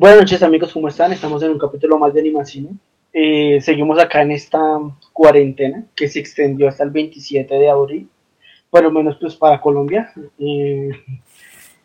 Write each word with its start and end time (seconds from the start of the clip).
Buenas 0.00 0.20
noches 0.20 0.42
amigos, 0.42 0.72
¿cómo 0.72 0.88
están? 0.88 1.12
Estamos 1.12 1.42
en 1.42 1.50
un 1.50 1.58
capítulo 1.58 1.98
más 1.98 2.14
de 2.14 2.20
animación. 2.20 2.80
Eh, 3.12 3.60
seguimos 3.60 3.98
acá 3.98 4.22
en 4.22 4.30
esta 4.30 4.58
cuarentena 5.12 5.84
que 5.94 6.08
se 6.08 6.18
extendió 6.20 6.68
hasta 6.68 6.84
el 6.84 6.90
27 6.90 7.54
de 7.54 7.68
abril, 7.68 8.08
por 8.70 8.82
lo 8.82 8.90
menos 8.90 9.18
pues 9.20 9.36
para 9.36 9.60
Colombia. 9.60 10.10
Eh, 10.38 10.90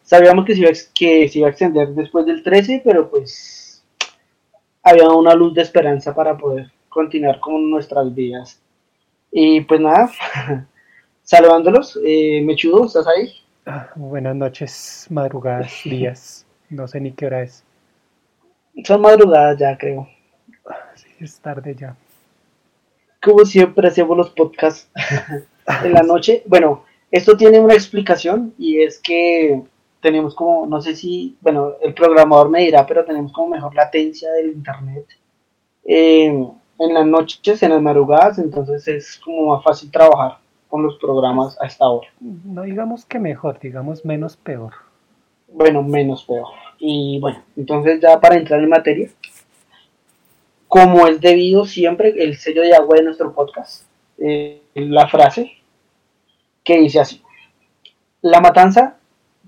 sabíamos 0.01 0.45
que 0.45 0.55
se, 0.55 0.61
iba, 0.61 0.69
que 0.97 1.27
se 1.27 1.39
iba 1.39 1.49
a 1.49 1.51
extender 1.51 1.89
después 1.89 2.25
del 2.25 2.41
13, 2.41 2.83
pero 2.85 3.09
pues 3.09 3.83
había 4.81 5.09
una 5.09 5.35
luz 5.35 5.53
de 5.53 5.63
esperanza 5.63 6.15
para 6.15 6.37
poder 6.37 6.71
continuar 6.87 7.41
con 7.41 7.69
nuestras 7.69 8.15
vidas. 8.15 8.61
Y 9.29 9.59
pues 9.59 9.81
nada, 9.81 10.09
saludándolos, 11.21 11.99
eh, 12.01 12.41
Mechudo, 12.45 12.85
¿estás 12.85 13.07
ahí? 13.07 13.33
Ah, 13.65 13.89
buenas 13.93 14.37
noches, 14.37 15.05
madrugadas, 15.09 15.73
días, 15.83 16.47
no 16.69 16.87
sé 16.87 17.01
ni 17.01 17.11
qué 17.11 17.25
hora 17.25 17.43
es. 17.43 17.64
Son 18.83 19.01
madrugadas 19.01 19.57
ya, 19.57 19.77
creo. 19.77 20.07
Sí, 20.95 21.07
es 21.19 21.39
tarde 21.39 21.75
ya. 21.75 21.95
Como 23.23 23.45
siempre 23.45 23.87
hacemos 23.87 24.17
los 24.17 24.29
podcasts 24.31 24.89
en 25.83 25.93
la 25.93 26.03
noche. 26.03 26.43
Bueno, 26.45 26.83
esto 27.11 27.37
tiene 27.37 27.59
una 27.59 27.73
explicación 27.73 28.53
y 28.57 28.81
es 28.81 28.99
que 28.99 29.63
tenemos 30.01 30.35
como, 30.35 30.67
no 30.67 30.81
sé 30.81 30.95
si, 30.95 31.35
bueno, 31.41 31.73
el 31.81 31.93
programador 31.93 32.49
me 32.49 32.61
dirá, 32.61 32.85
pero 32.85 33.05
tenemos 33.05 33.31
como 33.31 33.49
mejor 33.49 33.73
latencia 33.73 34.31
del 34.33 34.51
internet 34.51 35.05
eh, 35.83 36.25
en 36.77 36.93
las 36.93 37.05
noches, 37.05 37.63
en 37.63 37.71
las 37.71 37.81
madrugadas, 37.81 38.37
entonces 38.39 38.87
es 38.87 39.19
como 39.23 39.55
más 39.55 39.63
fácil 39.63 39.89
trabajar 39.91 40.39
con 40.67 40.83
los 40.83 40.97
programas 40.97 41.59
a 41.61 41.67
esta 41.67 41.87
hora. 41.87 42.07
No 42.19 42.63
digamos 42.63 43.05
que 43.05 43.17
mejor, 43.17 43.59
digamos 43.59 44.03
menos 44.03 44.35
peor. 44.35 44.73
Bueno, 45.47 45.81
menos 45.81 46.23
peor. 46.25 46.47
Y 46.79 47.19
bueno, 47.19 47.43
entonces 47.55 47.99
ya 48.01 48.19
para 48.19 48.35
entrar 48.35 48.61
en 48.61 48.69
materia, 48.69 49.09
como 50.67 51.07
es 51.07 51.21
debido 51.21 51.65
siempre 51.65 52.13
el 52.17 52.37
sello 52.37 52.61
de 52.61 52.75
agua 52.75 52.97
de 52.97 53.03
nuestro 53.03 53.33
podcast, 53.33 53.85
eh, 54.17 54.61
la 54.75 55.07
frase 55.07 55.51
que 56.63 56.79
dice 56.79 56.99
así, 56.99 57.21
la 58.21 58.41
matanza 58.41 58.97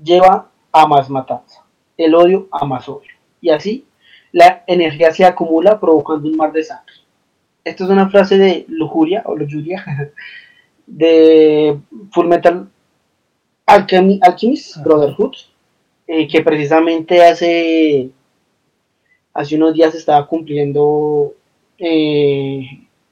lleva 0.02 0.50
a 0.72 0.88
más 0.88 1.10
matanza, 1.10 1.66
el 1.98 2.16
odio 2.16 2.48
a 2.52 2.66
más 2.66 2.88
odio, 2.88 3.10
y 3.42 3.50
así 3.50 3.86
la 4.32 4.64
energía 4.68 5.12
se 5.12 5.26
acumula 5.26 5.80
provocando 5.80 6.30
un 6.30 6.38
mar 6.38 6.52
de 6.52 6.64
sangre. 6.64 6.94
Esta 7.64 7.84
es 7.84 7.90
una 7.90 8.10
frase 8.10 8.38
de 8.38 8.66
lujuria 8.70 9.24
o 9.26 9.36
lujuria 9.36 9.84
de 10.86 11.78
Full 12.12 12.28
Metal 12.28 12.70
Alchemist 13.66 14.78
Brotherhood, 14.84 15.36
eh, 16.08 16.28
que 16.28 16.42
precisamente 16.42 17.24
hace, 17.24 18.10
hace 19.34 19.56
unos 19.56 19.74
días 19.74 19.94
estaba 19.94 20.26
cumpliendo, 20.28 21.34
eh, 21.78 22.62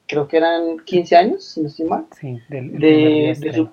creo 0.06 0.26
que 0.26 0.36
eran 0.38 0.78
15 0.84 1.16
años, 1.16 1.44
si 1.44 1.60
no 1.60 1.68
estoy 1.68 1.86
mal, 1.86 2.06
Sí, 2.18 2.38
del, 2.48 2.70
el 2.74 2.78
de, 2.80 3.36
de 3.38 3.52
su- 3.52 3.68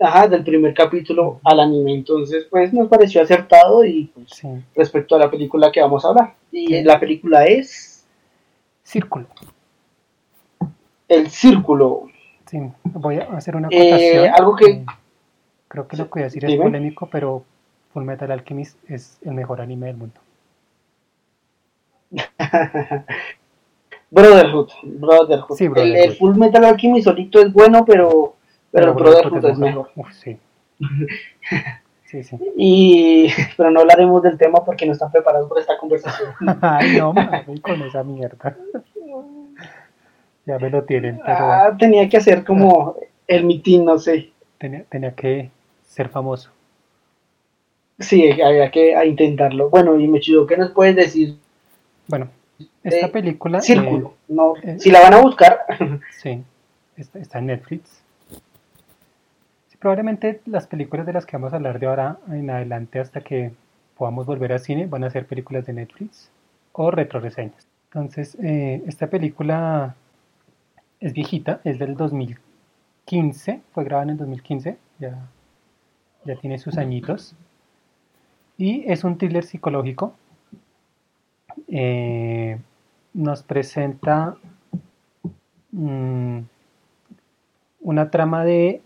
ajá, 0.00 0.28
del 0.28 0.44
primer 0.44 0.74
capítulo 0.74 1.40
al 1.44 1.60
anime. 1.60 1.94
Entonces, 1.94 2.46
pues 2.50 2.72
nos 2.72 2.88
pareció 2.88 3.22
acertado 3.22 3.84
y 3.84 4.04
pues, 4.14 4.30
Sí, 4.30 4.48
respecto 4.74 5.16
a 5.16 5.18
la 5.18 5.30
película 5.30 5.72
que 5.72 5.80
vamos 5.80 6.04
a 6.04 6.08
hablar. 6.08 6.34
Y 6.52 6.82
la 6.82 7.00
película 7.00 7.44
es 7.46 8.04
círculo. 8.82 9.26
El 11.08 11.28
Círculo. 11.30 12.04
Sí, 12.46 12.58
voy 12.84 13.16
a 13.16 13.24
hacer 13.36 13.56
una 13.56 13.68
Eh, 13.70 13.88
acotación. 14.18 14.34
algo 14.34 14.56
que- 14.56 14.84
creo 15.68 15.88
que 15.88 15.96
lo 15.96 16.04
que 16.04 16.10
voy 16.10 16.22
a 16.22 16.24
decir 16.24 16.44
es 16.44 16.50
Dime. 16.50 16.64
polémico, 16.64 17.08
pero 17.10 17.44
Full 17.94 18.04
Metal 18.04 18.30
Alchemist 18.30 18.76
es 18.90 19.18
el 19.22 19.34
mejor 19.34 19.60
anime 19.60 19.86
del 19.86 19.96
mundo. 19.96 20.20
Brotherhood. 24.10 24.68
Brotherhood. 24.82 25.56
Sí, 25.56 25.68
Brotherhood. 25.68 25.96
El, 25.96 26.16
Full 26.16 26.34
Metal 26.36 26.64
Alchemist 26.64 27.04
solito 27.04 27.40
es 27.40 27.52
bueno, 27.52 27.84
pero, 27.84 28.34
pero, 28.72 28.94
Brotherhood 28.94 29.44
es 29.44 29.58
mejor. 29.58 29.90
Uf, 29.94 30.12
sí. 30.12 30.36
Sí, 32.06 32.22
sí. 32.22 32.38
Y, 32.56 33.28
pero 33.56 33.72
no 33.72 33.80
hablaremos 33.80 34.22
del 34.22 34.38
tema 34.38 34.64
porque 34.64 34.86
no 34.86 34.92
están 34.92 35.10
preparados 35.10 35.48
por 35.48 35.58
esta 35.58 35.76
conversación. 35.76 36.32
Ay, 36.60 36.96
no, 36.96 37.12
mami, 37.12 37.60
con 37.60 37.82
esa 37.82 38.04
mierda. 38.04 38.56
Ya 40.46 40.58
me 40.60 40.70
lo 40.70 40.84
tienen, 40.84 41.20
pero 41.24 41.36
Ah, 41.36 41.76
tenía 41.76 42.08
que 42.08 42.18
hacer 42.18 42.44
como 42.44 42.94
el 43.26 43.44
mitin, 43.44 43.84
no 43.84 43.98
sé. 43.98 44.30
tenía, 44.58 44.84
tenía 44.84 45.12
que 45.12 45.50
ser 45.82 46.08
famoso. 46.08 46.52
Sí, 47.98 48.40
había 48.40 48.70
que 48.70 48.96
a 48.96 49.04
intentarlo. 49.04 49.70
Bueno, 49.70 49.98
y 49.98 50.08
me 50.08 50.20
chido, 50.20 50.46
¿qué 50.46 50.56
nos 50.56 50.72
puedes 50.72 50.96
decir? 50.96 51.38
Bueno, 52.08 52.28
esta 52.82 53.06
Eh, 53.06 53.08
película. 53.10 53.60
Círculo. 53.60 54.14
No, 54.28 54.54
eh, 54.62 54.76
si 54.78 54.90
la 54.90 55.00
van 55.00 55.14
a 55.14 55.20
buscar, 55.20 55.60
eh, 55.78 56.00
sí, 56.22 56.42
está, 56.96 57.18
está 57.18 57.38
en 57.38 57.46
Netflix. 57.46 58.02
Sí, 59.68 59.76
probablemente 59.78 60.40
las 60.46 60.66
películas 60.66 61.06
de 61.06 61.12
las 61.12 61.24
que 61.24 61.36
vamos 61.36 61.52
a 61.52 61.56
hablar 61.56 61.78
de 61.78 61.86
ahora 61.86 62.18
en 62.30 62.50
adelante 62.50 62.98
hasta 62.98 63.20
que 63.20 63.52
podamos 63.96 64.26
volver 64.26 64.52
al 64.52 64.60
cine 64.60 64.86
van 64.86 65.04
a 65.04 65.10
ser 65.10 65.26
películas 65.26 65.64
de 65.66 65.72
Netflix 65.74 66.30
o 66.72 66.90
retroreseñas. 66.90 67.66
Entonces, 67.92 68.36
eh, 68.42 68.82
esta 68.88 69.06
película 69.06 69.94
es 70.98 71.12
viejita, 71.12 71.60
es 71.62 71.78
del 71.78 71.96
2015, 71.96 73.60
fue 73.72 73.84
grabada 73.84 74.04
en 74.04 74.10
el 74.10 74.16
2015, 74.18 74.76
ya, 74.98 75.16
ya 76.24 76.34
tiene 76.36 76.58
sus 76.58 76.76
añitos. 76.76 77.36
Y 78.56 78.84
es 78.90 79.04
un 79.04 79.18
thriller 79.18 79.44
psicológico. 79.44 80.14
Eh, 81.68 82.58
nos 83.12 83.42
presenta 83.42 84.36
mm, 85.72 86.40
una 87.80 88.10
trama 88.10 88.44
de 88.44 88.82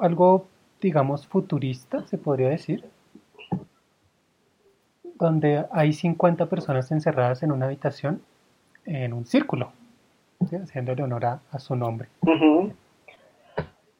algo, 0.00 0.46
digamos, 0.80 1.26
futurista, 1.26 2.06
se 2.06 2.18
podría 2.18 2.48
decir, 2.48 2.84
donde 5.18 5.64
hay 5.72 5.92
50 5.92 6.46
personas 6.46 6.90
encerradas 6.92 7.42
en 7.42 7.52
una 7.52 7.66
habitación 7.66 8.20
en 8.84 9.12
un 9.12 9.26
círculo, 9.26 9.72
¿sí? 10.48 10.56
haciéndole 10.56 11.02
honor 11.02 11.24
a, 11.24 11.40
a 11.50 11.58
su 11.58 11.74
nombre. 11.74 12.08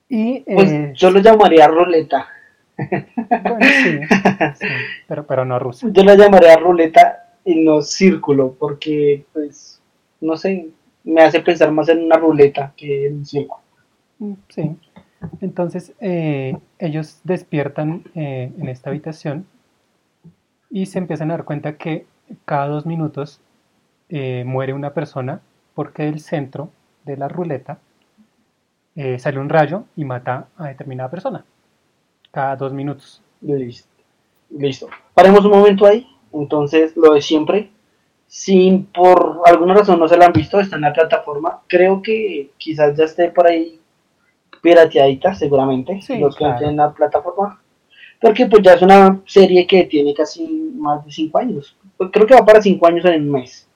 Y 0.09 0.41
pues 0.41 0.71
eh, 0.71 0.93
yo 0.95 1.11
lo 1.11 1.19
llamaría 1.21 1.67
ruleta. 1.67 2.29
Bueno, 2.77 3.67
sí, 3.83 4.01
sí, 4.61 4.67
pero, 5.09 5.27
pero 5.27 5.45
no 5.45 5.59
rusa. 5.59 5.89
Yo 5.91 6.03
la 6.05 6.15
llamaría 6.15 6.57
ruleta 6.57 7.35
y 7.45 7.65
no 7.65 7.83
círculo, 7.83 8.55
porque, 8.59 9.25
pues, 9.33 9.81
no 10.21 10.37
sé, 10.37 10.69
me 11.05 11.23
hace 11.23 11.41
pensar 11.41 11.71
más 11.71 11.89
en 11.89 12.05
una 12.05 12.17
ruleta 12.17 12.73
que 12.77 13.07
en 13.07 13.19
un 13.19 13.27
círculo. 13.27 13.63
Mm, 14.19 14.33
Sí. 14.49 14.77
Entonces 15.41 15.93
eh, 16.01 16.57
ellos 16.79 17.21
despiertan 17.25 18.05
eh, 18.15 18.53
en 18.59 18.69
esta 18.69 18.91
habitación 18.91 19.47
y 20.71 20.87
se 20.87 20.99
empiezan 20.99 21.31
a 21.31 21.35
dar 21.35 21.45
cuenta 21.45 21.77
que 21.77 22.07
cada 22.45 22.69
dos 22.69 22.87
minutos 22.87 23.41
eh, 24.09 24.45
muere 24.47 24.73
una 24.73 24.93
persona 24.93 25.41
porque 25.75 26.05
del 26.05 26.21
centro 26.21 26.71
de 27.05 27.17
la 27.17 27.29
ruleta 27.29 27.79
sale 29.19 29.39
un 29.39 29.51
rayo 29.51 29.85
y 29.95 30.07
mata 30.07 30.49
a 30.57 30.69
determinada 30.69 31.11
persona. 31.11 31.45
Cada 32.37 32.55
dos 32.55 32.71
minutos. 32.71 33.23
Listo. 33.41 33.89
Listo. 34.51 34.89
Paremos 35.15 35.43
un 35.47 35.53
momento 35.53 35.87
ahí. 35.87 36.07
Entonces, 36.35 36.95
lo 36.95 37.15
de 37.15 37.23
siempre. 37.23 37.71
Si 38.27 38.87
por 38.95 39.41
alguna 39.47 39.73
razón 39.73 39.99
no 39.99 40.07
se 40.07 40.19
la 40.19 40.27
han 40.27 40.35
visto, 40.35 40.61
está 40.61 40.77
en 40.77 40.83
la 40.83 40.93
plataforma. 40.93 41.63
Creo 41.67 42.03
que 42.03 42.51
quizás 42.59 42.95
ya 42.95 43.05
esté 43.05 43.31
por 43.31 43.47
ahí 43.47 43.81
pirateadita, 44.61 45.35
seguramente. 45.35 46.03
Sí, 46.03 46.19
los 46.19 46.35
que 46.35 46.41
claro. 46.41 46.55
estén 46.57 46.69
en 46.69 46.77
la 46.77 46.93
plataforma. 46.93 47.59
Porque 48.21 48.45
pues 48.45 48.63
ya 48.63 48.75
es 48.75 48.83
una 48.83 49.19
serie 49.25 49.67
que 49.67 49.85
tiene 49.85 50.13
casi 50.13 50.47
más 50.77 51.07
de 51.07 51.13
5 51.13 51.39
años. 51.39 51.75
Pues, 51.97 52.11
creo 52.13 52.27
que 52.27 52.35
va 52.35 52.45
para 52.45 52.61
5 52.61 52.87
años 52.87 53.07
en 53.07 53.15
el 53.15 53.23
mes. 53.23 53.67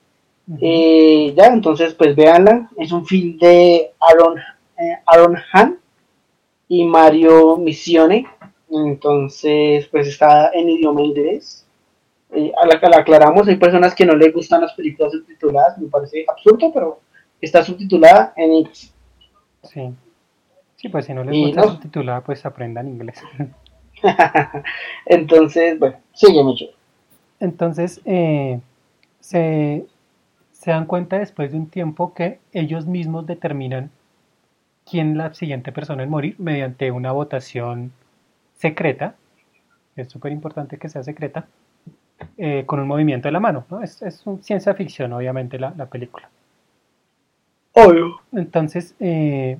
Eh, 0.61 1.33
ya, 1.35 1.47
entonces, 1.47 1.95
pues 1.95 2.15
véanla. 2.15 2.69
Es 2.77 2.91
un 2.91 3.07
film 3.07 3.39
de 3.39 3.91
Aaron, 3.99 4.37
eh, 4.37 4.99
Aaron 5.07 5.35
Han 5.51 5.79
y 6.67 6.85
Mario 6.85 7.57
Missione. 7.57 8.27
Entonces, 8.71 9.87
pues 9.87 10.07
está 10.07 10.51
en 10.53 10.69
idioma 10.69 11.01
inglés. 11.01 11.67
Eh, 12.33 12.51
a 12.61 12.65
la 12.65 12.79
que 12.79 12.87
la 12.87 12.99
aclaramos, 12.99 13.47
hay 13.47 13.57
personas 13.57 13.93
que 13.93 14.05
no 14.05 14.15
les 14.15 14.33
gustan 14.33 14.61
las 14.61 14.73
películas 14.73 15.11
subtituladas, 15.11 15.77
me 15.77 15.89
parece 15.89 16.23
absurdo, 16.25 16.71
pero 16.73 17.01
está 17.41 17.61
subtitulada 17.61 18.33
en 18.37 18.53
inglés. 18.53 18.93
Sí. 19.63 19.93
Sí, 20.77 20.89
pues 20.89 21.05
si 21.05 21.13
no 21.13 21.23
les 21.23 21.37
gusta 21.37 21.61
no. 21.61 21.67
subtitulada, 21.73 22.21
pues 22.21 22.45
aprendan 22.45 22.87
inglés. 22.87 23.21
Entonces, 25.05 25.77
bueno, 25.77 25.97
sigue 26.13 26.41
mucho. 26.41 26.65
Entonces, 27.39 28.01
eh, 28.05 28.61
se, 29.19 29.85
se 30.51 30.71
dan 30.71 30.85
cuenta 30.85 31.19
después 31.19 31.51
de 31.51 31.57
un 31.57 31.69
tiempo 31.69 32.13
que 32.13 32.39
ellos 32.53 32.85
mismos 32.85 33.27
determinan 33.27 33.91
quién 34.89 35.17
la 35.17 35.33
siguiente 35.33 35.71
persona 35.71 36.03
en 36.03 36.09
morir 36.09 36.35
mediante 36.39 36.91
una 36.91 37.11
votación 37.11 37.91
secreta. 38.61 39.15
Es 39.95 40.09
súper 40.09 40.31
importante 40.31 40.77
que 40.77 40.87
sea 40.87 41.03
secreta. 41.03 41.47
eh, 42.37 42.63
con 42.67 42.79
un 42.79 42.87
movimiento 42.87 43.27
de 43.27 43.31
la 43.31 43.39
mano. 43.39 43.65
¿no? 43.69 43.81
Es, 43.81 44.01
es 44.03 44.23
ciencia 44.41 44.75
ficción, 44.75 45.11
obviamente, 45.11 45.57
la, 45.57 45.73
la 45.75 45.87
película. 45.87 46.29
Obvio. 47.73 48.21
Entonces, 48.31 48.95
eh, 48.99 49.57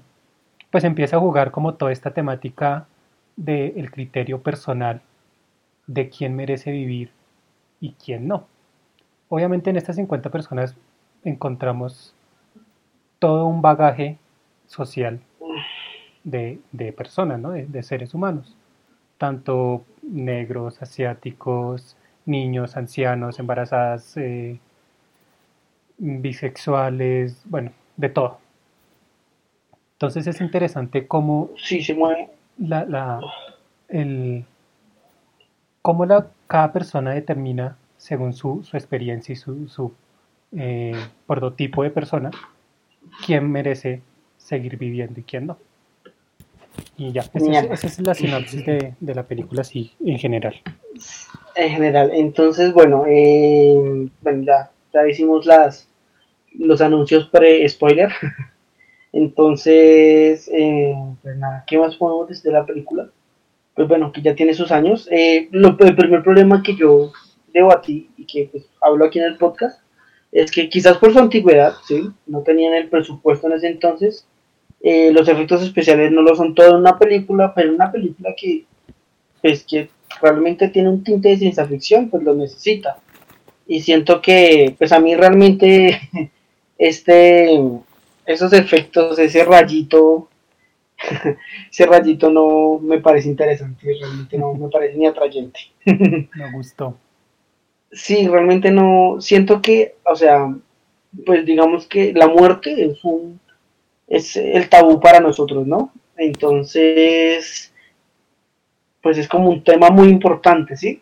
pues 0.69 0.83
empieza 0.83 1.17
a 1.17 1.19
jugar 1.19 1.49
como 1.51 1.73
toda 1.73 1.91
esta 1.91 2.11
temática 2.11 2.87
del 3.35 3.89
criterio 3.89 4.41
personal 4.41 5.01
de 5.87 6.09
quién 6.09 6.35
merece 6.35 6.71
vivir 6.71 7.11
y 7.79 7.93
quién 7.93 8.27
no. 8.27 8.45
Obviamente 9.29 9.69
en 9.69 9.77
estas 9.77 9.95
50 9.95 10.29
personas 10.29 10.75
encontramos 11.23 12.13
todo 13.19 13.47
un 13.47 13.61
bagaje 13.61 14.17
social 14.67 15.19
de, 16.23 16.59
personas, 16.95 17.39
¿no? 17.39 17.51
de, 17.51 17.83
seres 17.83 18.13
humanos, 18.13 18.55
tanto 19.21 19.85
negros, 20.01 20.81
asiáticos, 20.81 21.95
niños, 22.25 22.75
ancianos, 22.75 23.37
embarazadas, 23.37 24.17
eh, 24.17 24.59
bisexuales, 25.99 27.39
bueno, 27.45 27.71
de 27.97 28.09
todo. 28.09 28.39
Entonces 29.93 30.25
es 30.25 30.41
interesante 30.41 31.05
cómo... 31.05 31.51
Sí, 31.55 31.83
se 31.83 31.93
mueve. 31.93 32.31
La, 32.57 32.83
la, 32.85 33.21
el, 33.89 34.43
cómo 35.83 36.07
la, 36.07 36.25
cada 36.47 36.73
persona 36.73 37.11
determina, 37.11 37.77
según 37.97 38.33
su, 38.33 38.63
su 38.63 38.75
experiencia 38.75 39.33
y 39.33 39.35
su, 39.35 39.67
su 39.67 39.93
eh, 40.57 40.99
prototipo 41.27 41.83
de 41.83 41.91
persona, 41.91 42.31
quién 43.23 43.51
merece 43.51 44.01
seguir 44.37 44.79
viviendo 44.79 45.19
y 45.19 45.23
quién 45.23 45.45
no. 45.45 45.57
Y 46.97 47.11
ya, 47.11 47.21
esa 47.21 47.87
es, 47.87 47.99
la 47.99 48.13
sinopsis 48.13 48.65
de, 48.65 48.93
de, 48.99 49.15
la 49.15 49.23
película 49.23 49.61
así 49.61 49.91
en 50.05 50.17
general. 50.17 50.55
En 51.55 51.69
general, 51.69 52.11
entonces, 52.13 52.73
bueno, 52.73 53.05
eh, 53.07 54.09
bueno 54.21 54.43
ya, 54.43 54.71
ya 54.93 55.07
hicimos 55.07 55.45
las 55.45 55.91
los 56.53 56.81
anuncios 56.81 57.27
pre-spoiler. 57.27 58.11
Entonces, 59.13 60.49
eh, 60.53 60.95
pues 61.21 61.37
nada, 61.37 61.63
¿qué 61.67 61.77
más 61.77 61.95
podemos 61.95 62.29
decir 62.29 62.45
de 62.45 62.57
la 62.57 62.65
película? 62.65 63.09
Pues 63.75 63.87
bueno, 63.87 64.11
que 64.11 64.21
ya 64.21 64.35
tiene 64.35 64.53
sus 64.53 64.71
años. 64.71 65.07
Eh, 65.11 65.49
el 65.51 65.95
primer 65.95 66.23
problema 66.23 66.63
que 66.63 66.75
yo 66.75 67.11
debatí 67.53 68.09
y 68.17 68.25
que 68.25 68.49
pues, 68.51 68.69
hablo 68.81 69.05
aquí 69.05 69.19
en 69.19 69.25
el 69.25 69.37
podcast 69.37 69.81
es 70.31 70.49
que 70.49 70.69
quizás 70.69 70.97
por 70.97 71.11
su 71.11 71.19
antigüedad, 71.19 71.73
¿sí? 71.85 72.09
no 72.25 72.41
tenían 72.41 72.73
el 72.73 72.87
presupuesto 72.87 73.47
en 73.47 73.53
ese 73.53 73.67
entonces, 73.67 74.25
eh, 74.83 75.11
los 75.11 75.27
efectos 75.27 75.61
especiales 75.61 76.11
no 76.11 76.21
lo 76.21 76.35
son 76.35 76.55
todo 76.55 76.69
en 76.69 76.77
una 76.77 76.97
película, 76.97 77.53
pero 77.53 77.73
una 77.73 77.91
película 77.91 78.33
que, 78.35 78.65
pues, 79.41 79.63
que 79.63 79.89
realmente 80.21 80.69
tiene 80.69 80.89
un 80.89 81.03
tinte 81.03 81.29
de 81.29 81.37
ciencia 81.37 81.65
ficción, 81.65 82.09
pues 82.09 82.23
lo 82.23 82.33
necesita. 82.33 82.97
Y 83.67 83.81
siento 83.81 84.21
que, 84.21 84.75
pues 84.77 84.91
a 84.91 84.99
mí 84.99 85.15
realmente, 85.15 86.01
este, 86.77 87.61
esos 88.25 88.53
efectos, 88.53 89.19
ese 89.19 89.45
rayito, 89.45 90.29
ese 91.71 91.85
rayito 91.85 92.31
no 92.31 92.79
me 92.81 92.99
parece 92.99 93.29
interesante, 93.29 93.85
realmente 93.99 94.37
no 94.37 94.53
me 94.55 94.69
parece 94.69 94.97
ni 94.97 95.05
atrayente. 95.05 95.59
me 95.85 96.51
gustó. 96.53 96.97
Sí, 97.91 98.27
realmente 98.27 98.71
no, 98.71 99.17
siento 99.19 99.61
que, 99.61 99.95
o 100.05 100.15
sea, 100.15 100.55
pues 101.25 101.45
digamos 101.45 101.85
que 101.87 102.13
la 102.13 102.27
muerte 102.27 102.85
es 102.85 103.03
un, 103.03 103.39
es 104.11 104.35
el 104.35 104.67
tabú 104.67 104.99
para 104.99 105.21
nosotros, 105.21 105.65
¿no? 105.65 105.93
Entonces, 106.17 107.73
pues 109.01 109.17
es 109.17 109.27
como 109.27 109.49
un 109.49 109.63
tema 109.63 109.89
muy 109.89 110.09
importante, 110.09 110.75
¿sí? 110.75 111.01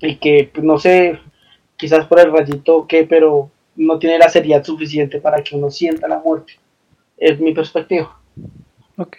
Y 0.00 0.16
que, 0.16 0.50
pues 0.52 0.64
no 0.64 0.78
sé, 0.78 1.20
quizás 1.76 2.04
por 2.06 2.18
el 2.18 2.32
rayito 2.32 2.88
qué, 2.88 3.04
pero 3.04 3.50
no 3.76 4.00
tiene 4.00 4.18
la 4.18 4.28
seriedad 4.28 4.64
suficiente 4.64 5.20
para 5.20 5.42
que 5.44 5.54
uno 5.54 5.70
sienta 5.70 6.08
la 6.08 6.18
muerte. 6.18 6.54
Es 7.16 7.38
mi 7.38 7.54
perspectiva. 7.54 8.18
Ok. 8.96 9.16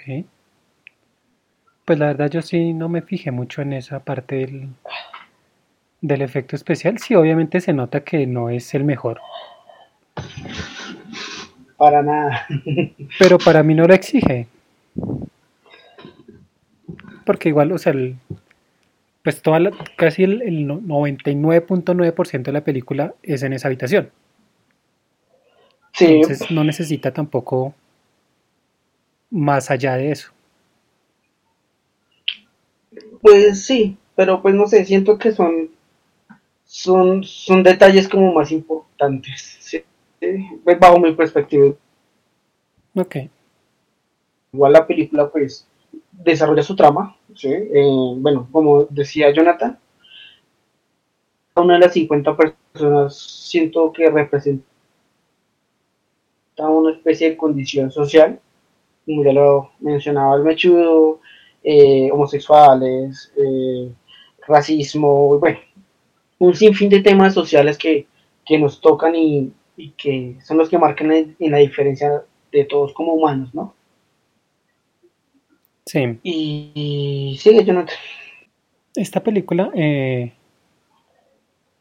Pues 1.85 1.97
la 1.97 2.07
verdad 2.07 2.29
yo 2.29 2.41
sí 2.41 2.73
no 2.73 2.89
me 2.89 3.01
fijé 3.01 3.31
mucho 3.31 3.61
en 3.61 3.71
esa 3.71 4.01
parte 4.01 4.35
del, 4.35 4.67
del 6.01 6.21
efecto 6.21 6.57
especial. 6.57 6.97
Sí, 6.99 7.15
obviamente 7.15 7.61
se 7.61 7.71
nota 7.71 8.03
que 8.03 8.27
no 8.27 8.49
es 8.49 8.73
el 8.73 8.83
mejor. 8.83 9.21
Para 11.77 12.01
nada. 12.01 12.47
Pero 13.19 13.38
para 13.38 13.63
mí 13.63 13.75
no 13.75 13.88
lo 13.88 13.94
exige. 13.94 14.47
Porque 17.25 17.50
igual, 17.50 17.71
o 17.71 17.77
sea, 17.77 17.94
pues 19.24 19.41
toda 19.41 19.59
casi 19.95 20.24
el, 20.24 20.41
el 20.41 20.68
99.9% 20.68 22.44
de 22.44 22.51
la 22.51 22.63
película 22.63 23.13
es 23.21 23.44
en 23.44 23.53
esa 23.53 23.68
habitación. 23.68 24.09
Entonces 26.00 26.51
no 26.51 26.63
necesita 26.63 27.12
tampoco 27.12 27.74
más 29.30 29.71
allá 29.71 29.95
de 29.95 30.12
eso. 30.12 30.31
Pues 33.21 33.65
sí, 33.65 33.97
pero 34.15 34.41
pues 34.41 34.56
no 34.56 34.68
sé, 34.68 34.85
siento 34.85 35.18
que 35.18 35.31
son 35.31 35.69
son, 36.68 37.23
son 37.23 37.63
detalles 37.63 38.07
como 38.07 38.33
más 38.33 38.51
importantes, 38.51 39.57
¿sí? 39.59 39.83
Pues 40.19 40.79
bajo 40.79 40.99
mi 40.99 41.13
perspectiva. 41.13 41.73
Ok. 42.95 43.15
Igual 44.53 44.73
la 44.73 44.87
película 44.87 45.29
pues 45.29 45.67
desarrolla 46.11 46.63
su 46.63 46.75
trama, 46.75 47.15
¿sí? 47.35 47.49
Eh, 47.49 48.15
bueno, 48.17 48.47
como 48.51 48.85
decía 48.85 49.31
Jonathan, 49.31 49.77
una 51.55 51.75
de 51.75 51.79
las 51.79 51.93
50 51.93 52.35
personas 52.35 53.15
siento 53.15 53.91
que 53.91 54.09
representa 54.09 54.63
una 56.57 56.91
especie 56.91 57.31
de 57.31 57.37
condición 57.37 57.91
social, 57.91 58.39
como 59.05 59.23
ya 59.23 59.33
lo 59.33 59.71
mencionaba 59.79 60.35
el 60.35 60.43
mechudo, 60.43 61.19
eh, 61.63 62.09
homosexuales, 62.11 63.31
eh, 63.37 63.91
racismo, 64.47 65.39
bueno, 65.39 65.59
un 66.39 66.55
sinfín 66.55 66.89
de 66.89 67.01
temas 67.01 67.33
sociales 67.33 67.77
que, 67.77 68.07
nos 68.59 68.79
tocan 68.79 69.13
y, 69.15 69.51
que 69.97 70.38
son 70.44 70.57
los 70.57 70.69
que 70.69 70.78
marcan 70.78 71.11
en, 71.11 71.35
la 71.40 71.57
diferencia 71.57 72.23
de 72.51 72.66
todos 72.66 72.94
como 72.94 73.13
humanos, 73.13 73.54
¿no? 73.54 73.73
Sí. 75.85 76.19
Y, 76.23 77.37
sigue, 77.40 77.63
Jonathan. 77.63 77.95
Esta 78.95 79.23
película, 79.23 79.71
eh, 79.75 80.33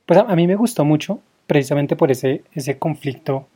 pues 0.04 0.18
a, 0.18 0.22
a, 0.22 0.36
mí 0.36 0.46
me 0.46 0.54
gustó 0.54 0.84
mucho, 0.84 1.20
precisamente 1.46 1.96
por 1.96 2.10
ese, 2.10 2.42
ese 2.52 2.78
conflicto 2.78 3.46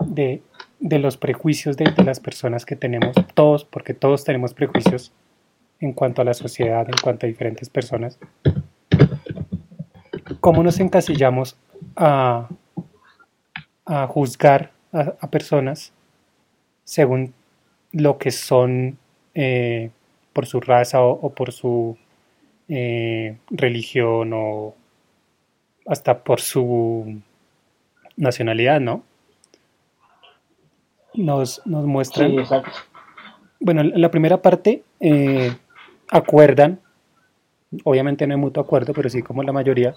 de, 0.00 0.42
los 0.80 1.16
prejuicios 1.16 1.76
de, 1.76 1.92
las 2.04 2.20
personas 2.20 2.64
que 2.64 2.76
tenemos, 2.76 3.14
todos, 3.34 3.64
porque 3.64 3.94
todos 3.94 4.24
tenemos 4.24 4.54
prejuicios 4.54 5.12
en 5.80 5.92
cuanto 5.92 6.22
a 6.22 6.24
la 6.24 6.34
sociedad, 6.34 6.86
en 6.86 6.96
cuanto 7.02 7.26
a 7.26 7.28
diferentes 7.28 7.68
personas. 7.68 8.18
¿Cómo 10.40 10.62
nos 10.62 10.80
encasillamos 10.80 11.56
a, 11.96 12.48
a 13.90 14.06
juzgar 14.06 14.70
a, 14.92 15.30
personas 15.30 15.92
según 16.84 17.34
lo 17.90 18.18
que 18.18 18.30
son 18.30 18.98
eh, 19.34 19.90
por 20.32 20.46
su 20.46 20.60
raza 20.60 21.02
o, 21.02 21.30
por 21.34 21.50
su 21.50 21.96
eh, 22.68 23.36
religión 23.50 24.30
o 24.32 24.74
hasta 25.86 26.22
por 26.22 26.40
su 26.40 27.20
nacionalidad, 28.16 28.80
¿no? 28.80 29.02
nos, 31.14 31.60
nos 31.66 31.84
muestran. 31.84 32.36
Bueno, 33.58 33.82
la 33.82 34.10
primera 34.12 34.40
parte 34.40 34.84
eh, 35.00 35.52
acuerdan, 36.08 36.78
obviamente 37.82 38.24
no 38.26 38.34
hay 38.34 38.40
mutuo 38.40 38.62
acuerdo, 38.62 38.92
pero 38.94 39.10
sí 39.10 39.22
como 39.22 39.42
la 39.42 39.52
mayoría, 39.52 39.94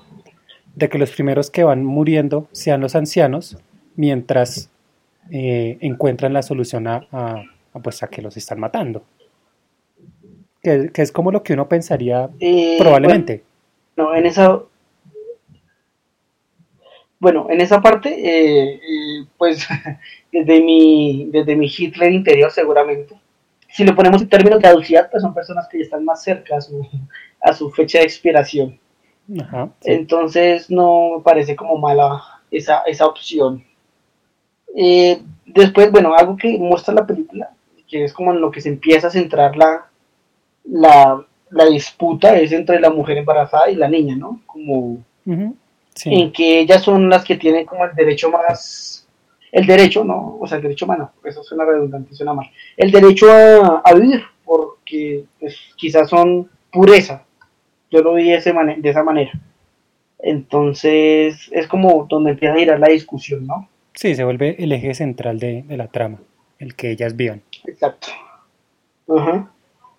de 0.73 0.89
que 0.89 0.97
los 0.97 1.11
primeros 1.11 1.51
que 1.51 1.63
van 1.63 1.85
muriendo 1.85 2.47
sean 2.51 2.81
los 2.81 2.95
ancianos, 2.95 3.57
mientras 3.95 4.69
eh, 5.31 5.77
encuentran 5.81 6.33
la 6.33 6.41
solución 6.41 6.87
a, 6.87 7.07
pues 7.83 8.03
a 8.03 8.07
que 8.07 8.21
los 8.21 8.35
están 8.37 8.59
matando. 8.59 9.03
Que, 10.61 10.91
es 10.93 11.11
como 11.11 11.31
lo 11.31 11.43
que 11.43 11.53
uno 11.53 11.67
pensaría 11.67 12.29
eh, 12.39 12.77
probablemente. 12.79 13.43
no, 13.97 14.15
en 14.15 14.25
esa, 14.25 14.61
bueno, 17.19 17.47
en 17.49 17.61
esa 17.61 17.81
parte, 17.81 18.09
eh, 18.21 19.25
pues 19.37 19.65
desde 20.31 20.61
mi, 20.61 21.29
desde 21.31 21.55
mi 21.55 21.67
Hitler 21.67 22.11
interior 22.11 22.51
seguramente. 22.51 23.15
Si 23.69 23.83
lo 23.83 23.95
ponemos 23.95 24.21
en 24.21 24.29
términos 24.29 24.61
de 24.61 24.67
adultez, 24.67 25.07
pues 25.09 25.23
son 25.23 25.33
personas 25.33 25.67
que 25.67 25.79
ya 25.79 25.85
están 25.85 26.05
más 26.05 26.21
cerca 26.21 26.57
a 26.57 26.61
su, 26.61 26.87
a 27.41 27.53
su 27.53 27.71
fecha 27.71 27.99
de 27.99 28.03
expiración. 28.03 28.79
Entonces 29.83 30.69
no 30.69 31.17
me 31.17 31.23
parece 31.23 31.55
como 31.55 31.77
mala 31.77 32.21
esa, 32.51 32.81
esa 32.81 33.05
opción. 33.05 33.63
Eh, 34.75 35.21
después, 35.45 35.91
bueno, 35.91 36.13
algo 36.15 36.35
que 36.35 36.57
muestra 36.57 36.93
la 36.93 37.05
película, 37.05 37.49
que 37.87 38.05
es 38.05 38.13
como 38.13 38.31
en 38.31 38.41
lo 38.41 38.51
que 38.51 38.61
se 38.61 38.69
empieza 38.69 39.07
a 39.07 39.11
centrar 39.11 39.55
la, 39.55 39.85
la, 40.65 41.23
la 41.49 41.65
disputa 41.65 42.37
es 42.37 42.51
entre 42.51 42.79
la 42.79 42.89
mujer 42.89 43.17
embarazada 43.17 43.69
y 43.69 43.75
la 43.75 43.87
niña, 43.87 44.15
¿no? 44.15 44.41
Como 44.45 45.03
en 46.05 46.31
que 46.31 46.59
ellas 46.59 46.81
son 46.81 47.09
las 47.09 47.23
que 47.23 47.37
tienen 47.37 47.65
como 47.65 47.85
el 47.85 47.95
derecho 47.95 48.29
más, 48.29 49.07
el 49.51 49.65
derecho, 49.65 50.03
no, 50.03 50.37
o 50.39 50.47
sea, 50.47 50.57
el 50.57 50.63
derecho 50.63 50.85
humano, 50.85 51.11
eso 51.23 51.43
suena 51.43 51.65
redundante, 51.65 52.15
suena 52.15 52.33
mal, 52.33 52.49
el 52.75 52.91
derecho 52.91 53.27
a, 53.31 53.93
vivir, 53.93 54.23
porque 54.43 55.25
pues, 55.39 55.55
quizás 55.75 56.09
son 56.09 56.49
pureza, 56.71 57.23
yo 57.91 58.01
lo 58.01 58.15
vi 58.15 58.31
de, 58.31 58.77
de 58.77 58.89
esa 58.89 59.03
manera. 59.03 59.31
Entonces 60.25 61.49
es 61.51 61.67
como 61.67 62.07
donde 62.09 62.31
empieza 62.31 62.55
a 62.55 62.59
ir 62.59 62.79
la 62.79 62.87
discusión, 62.87 63.45
¿no? 63.45 63.67
Sí, 63.95 64.15
se 64.15 64.23
vuelve 64.23 64.55
el 64.59 64.71
eje 64.71 64.93
central 64.93 65.39
de, 65.39 65.65
la 65.69 65.87
trama, 65.87 66.19
el 66.59 66.75
que 66.75 66.91
ellas 66.91 67.15
vivan. 67.15 67.41
Exacto. 67.65 68.07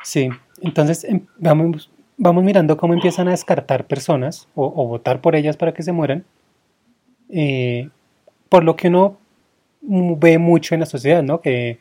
Sí, 0.02 0.28
entonces 0.62 1.04
em, 1.04 1.26
vamos, 1.38 1.90
vamos 2.16 2.44
mirando 2.44 2.76
cómo 2.76 2.94
empiezan 2.94 3.28
a 3.28 3.32
descartar 3.32 3.86
personas 3.86 4.48
o, 4.54 4.86
votar 4.86 5.20
por 5.20 5.36
ellas 5.36 5.56
para 5.56 5.72
que 5.72 5.82
se 5.82 5.92
mueran. 5.92 6.24
Eh, 7.30 7.88
por 8.48 8.64
lo 8.64 8.76
que 8.76 8.88
uno 8.88 9.18
ve 9.80 10.38
mucho 10.38 10.74
en 10.74 10.80
la 10.80 10.86
sociedad, 10.86 11.22
¿no? 11.22 11.40
Que 11.40 11.78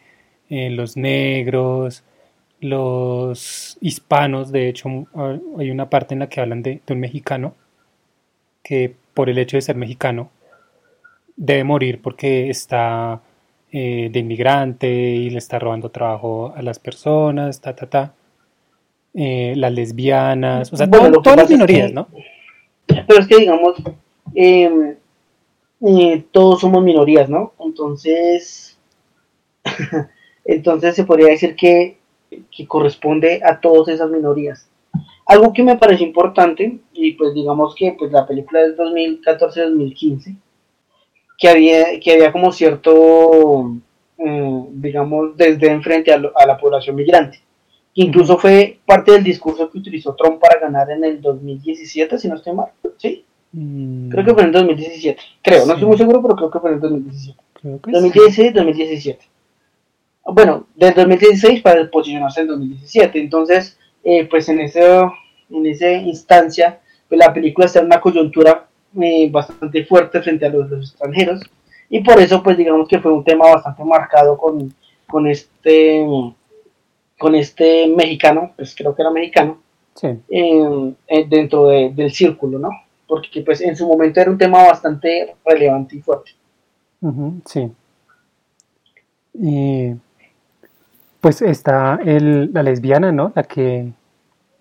eh, 0.49 0.69
los 0.69 0.97
negros, 0.97 2.03
los 2.59 3.77
hispanos, 3.81 4.51
de 4.51 4.69
hecho 4.69 4.89
hay 5.57 5.71
una 5.71 5.89
parte 5.89 6.13
en 6.13 6.19
la 6.19 6.29
que 6.29 6.41
hablan 6.41 6.61
de 6.63 6.81
un 6.89 6.99
mexicano 6.99 7.55
que 8.63 8.95
por 9.13 9.29
el 9.29 9.37
hecho 9.37 9.57
de 9.57 9.61
ser 9.61 9.75
mexicano 9.75 10.31
debe 11.35 11.63
morir 11.63 12.01
porque 12.01 12.49
está 12.49 13.21
eh, 13.71 14.09
de 14.11 14.19
inmigrante 14.19 14.87
y 14.87 15.29
le 15.29 15.39
está 15.39 15.57
robando 15.59 15.89
trabajo 15.89 16.53
a 16.55 16.61
las 16.61 16.79
personas, 16.79 17.59
ta, 17.59 17.75
ta, 17.75 17.89
ta. 17.89 18.13
Eh, 19.15 19.53
las 19.55 19.71
lesbianas, 19.71 20.73
o 20.73 20.77
sea, 20.77 20.89
todas 20.89 21.37
las 21.37 21.49
minorías, 21.49 21.91
¿no? 21.91 22.07
Pero 22.87 23.19
es 23.19 23.27
que, 23.27 23.37
digamos, 23.37 23.75
em, 24.33 24.95
eh, 25.81 26.23
todos 26.31 26.61
somos 26.61 26.83
minorías, 26.83 27.29
¿no? 27.29 27.53
Entonces, 27.59 28.77
entonces 30.45 30.95
se 30.95 31.03
podría 31.03 31.27
decir 31.27 31.55
que, 31.55 31.97
que 32.55 32.67
corresponde 32.67 33.41
a 33.43 33.59
todas 33.59 33.87
esas 33.89 34.09
minorías. 34.09 34.67
Algo 35.25 35.53
que 35.53 35.63
me 35.63 35.77
parece 35.77 36.03
importante, 36.03 36.79
y 36.93 37.13
pues 37.13 37.33
digamos 37.33 37.75
que 37.75 37.95
pues 37.97 38.11
la 38.11 38.27
película 38.27 38.61
es 38.61 38.77
2014-2015, 38.77 40.35
que 41.37 41.49
había, 41.49 41.99
que 41.99 42.13
había 42.13 42.31
como 42.31 42.51
cierto, 42.51 43.75
mm, 44.17 44.81
digamos, 44.81 45.35
desde 45.37 45.67
enfrente 45.71 46.13
a, 46.13 46.17
la 46.17 46.57
población 46.57 46.95
migrante. 46.95 47.41
Incluso 47.95 48.37
fue 48.37 48.79
parte 48.85 49.11
del 49.11 49.23
discurso 49.23 49.69
que 49.69 49.77
utilizó 49.77 50.15
Trump 50.15 50.39
para 50.39 50.59
ganar 50.59 50.89
en 50.91 51.03
el 51.03 51.21
2017, 51.21 52.17
si 52.17 52.27
no 52.27 52.35
estoy 52.35 52.53
mal. 52.53 52.67
¿Sí? 52.97 53.23
Mm. 53.51 54.09
Creo 54.09 54.25
que 54.25 54.33
fue 54.33 54.41
en 54.41 54.47
el 54.47 54.53
2017. 54.53 55.21
Creo, 55.41 55.65
no 55.65 55.73
estoy 55.73 55.87
muy 55.87 55.97
seguro, 55.97 56.21
pero 56.21 56.35
creo 56.35 56.51
que 56.51 56.59
fue 56.59 56.69
en 56.69 56.75
el 56.75 56.81
2017. 56.81 57.39
2016, 57.63 58.53
2017. 58.53 59.25
Bueno, 60.25 60.67
del 60.75 60.93
2016 60.93 61.61
para 61.61 61.89
posicionarse 61.89 62.41
en 62.41 62.47
2017. 62.47 63.19
Entonces, 63.19 63.77
eh, 64.03 64.25
pues 64.29 64.49
en, 64.49 64.59
ese, 64.59 65.01
en 65.49 65.65
esa 65.65 65.91
instancia, 65.91 66.79
pues 67.07 67.19
la 67.19 67.33
película 67.33 67.65
está 67.65 67.79
en 67.79 67.85
una 67.85 68.01
coyuntura 68.01 68.67
eh, 69.01 69.29
bastante 69.31 69.85
fuerte 69.85 70.21
frente 70.21 70.45
a 70.45 70.49
los, 70.49 70.71
extranjeros 70.71 71.41
y 71.89 72.01
por 72.01 72.19
eso 72.19 72.41
pues 72.41 72.57
digamos 72.57 72.87
que 72.87 72.99
fue 72.99 73.11
un 73.11 73.23
tema 73.23 73.45
bastante 73.45 73.83
marcado 73.83 74.37
con, 74.37 74.73
con 75.07 75.27
este 75.27 76.05
con 77.19 77.35
este 77.35 77.87
mexicano, 77.87 78.51
pues 78.55 78.75
creo 78.75 78.93
que 78.93 79.01
era 79.01 79.11
mexicano, 79.11 79.59
eh, 80.29 81.25
dentro 81.29 81.67
del 81.67 82.11
círculo, 82.11 82.59
¿no? 82.59 82.69
Porque 83.07 83.41
pues 83.41 83.61
en 83.61 83.77
su 83.77 83.87
momento 83.87 84.19
era 84.19 84.29
un 84.29 84.37
tema 84.37 84.63
bastante 84.63 85.33
relevante 85.45 85.95
y 85.95 86.01
fuerte. 86.01 86.31
sí. 87.45 87.71
Y 89.35 89.93
pues 91.21 91.41
está 91.41 91.99
el, 92.03 92.51
la 92.51 92.63
lesbiana, 92.63 93.13
¿no? 93.13 93.31
La 93.33 93.43
que 93.43 93.93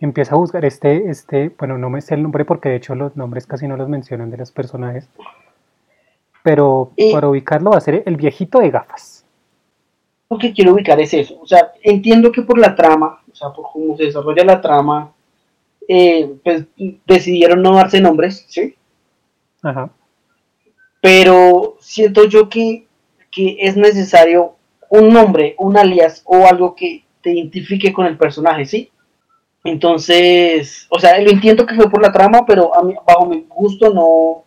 empieza 0.04 0.34
a 0.34 0.38
buscar 0.38 0.64
este, 0.64 1.08
este, 1.10 1.50
bueno, 1.58 1.78
no 1.78 1.90
me 1.90 2.00
sé 2.00 2.14
el 2.14 2.22
nombre 2.22 2.44
porque 2.44 2.68
de 2.68 2.76
hecho 2.76 2.94
los 2.94 3.16
nombres 3.16 3.46
casi 3.46 3.68
no 3.68 3.76
los 3.76 3.88
mencionan 3.88 4.30
de 4.30 4.36
los 4.36 4.50
personajes. 4.50 5.08
Pero 6.42 6.92
para 7.12 7.28
ubicarlo 7.28 7.70
va 7.70 7.78
a 7.78 7.80
ser 7.82 8.02
el 8.04 8.16
viejito 8.16 8.58
de 8.58 8.70
gafas. 8.70 9.24
Lo 10.28 10.38
que 10.38 10.52
quiero 10.52 10.72
ubicar 10.72 11.00
es 11.00 11.14
eso. 11.14 11.38
O 11.40 11.46
sea, 11.46 11.72
entiendo 11.82 12.32
que 12.32 12.42
por 12.42 12.58
la 12.58 12.74
trama, 12.74 13.20
o 13.30 13.34
sea, 13.34 13.50
por 13.50 13.66
cómo 13.72 13.96
se 13.96 14.04
desarrolla 14.04 14.44
la 14.44 14.60
trama, 14.60 15.12
eh, 15.86 16.34
pues 16.42 16.64
decidieron 17.06 17.62
no 17.62 17.74
darse 17.74 18.00
nombres, 18.00 18.44
¿sí? 18.48 18.74
Ajá. 19.62 19.90
Pero 21.00 21.76
siento 21.80 22.24
yo 22.24 22.48
que, 22.48 22.86
que 23.30 23.56
es 23.60 23.76
necesario 23.76 24.56
un 24.88 25.10
nombre, 25.12 25.54
un 25.58 25.76
alias 25.76 26.22
o 26.24 26.46
algo 26.46 26.74
que 26.74 27.04
te 27.22 27.32
identifique 27.32 27.92
con 27.92 28.06
el 28.06 28.16
personaje, 28.16 28.64
¿sí? 28.64 28.91
Entonces, 29.64 30.86
o 30.90 30.98
sea, 30.98 31.20
lo 31.20 31.30
entiendo 31.30 31.66
que 31.66 31.74
fue 31.74 31.88
por 31.88 32.02
la 32.02 32.12
trama, 32.12 32.44
pero 32.46 32.74
a 32.74 32.82
mí, 32.82 32.94
bajo 33.06 33.26
mi 33.26 33.46
gusto 33.48 33.94
no, 33.94 34.44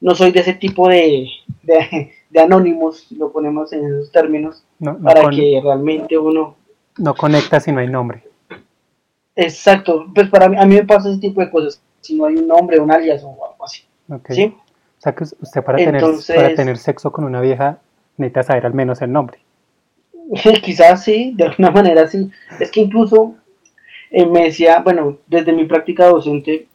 no 0.00 0.14
soy 0.14 0.32
de 0.32 0.40
ese 0.40 0.54
tipo 0.54 0.88
de, 0.88 1.28
de, 1.62 2.40
anónimos, 2.40 3.06
lo 3.12 3.30
ponemos 3.30 3.72
en 3.72 3.86
esos 3.86 4.10
términos, 4.10 4.64
para 5.02 5.30
que 5.30 5.60
realmente 5.62 6.18
uno... 6.18 6.56
No 6.98 7.14
conecta 7.14 7.60
si 7.60 7.72
no 7.72 7.80
hay 7.80 7.88
nombre. 7.88 8.24
Exacto, 9.36 10.06
pues 10.14 10.28
para 10.28 10.48
mí, 10.48 10.56
a 10.58 10.64
mí 10.64 10.74
me 10.74 10.84
pasa 10.84 11.10
ese 11.10 11.20
tipo 11.20 11.40
de 11.40 11.50
cosas, 11.50 11.80
si 12.00 12.16
no 12.16 12.24
hay 12.24 12.36
un 12.36 12.48
nombre, 12.48 12.80
un 12.80 12.90
alias 12.90 13.22
o 13.22 13.28
algo 13.28 13.64
así. 13.64 13.84
¿sí? 14.30 14.54
O 14.98 15.00
sea 15.00 15.14
que 15.14 15.24
usted 15.24 15.62
para, 15.62 15.78
tener, 15.78 16.02
para 16.02 16.54
tener 16.54 16.78
sexo 16.78 17.12
con 17.12 17.24
una 17.24 17.40
vieja 17.40 17.78
necesita 18.16 18.42
saber 18.42 18.66
al 18.66 18.74
menos 18.74 19.02
el 19.02 19.12
nombre. 19.12 19.38
Quizás 20.62 21.04
sí, 21.04 21.34
de 21.36 21.44
alguna 21.44 21.70
manera 21.70 22.08
sí. 22.08 22.30
Es 22.58 22.70
que 22.70 22.80
incluso 22.80 23.34
eh, 24.16 24.24
me 24.24 24.44
decía, 24.44 24.78
bueno, 24.78 25.18
desde 25.26 25.52
mi 25.52 25.66
práctica 25.66 26.06
docente, 26.06 26.68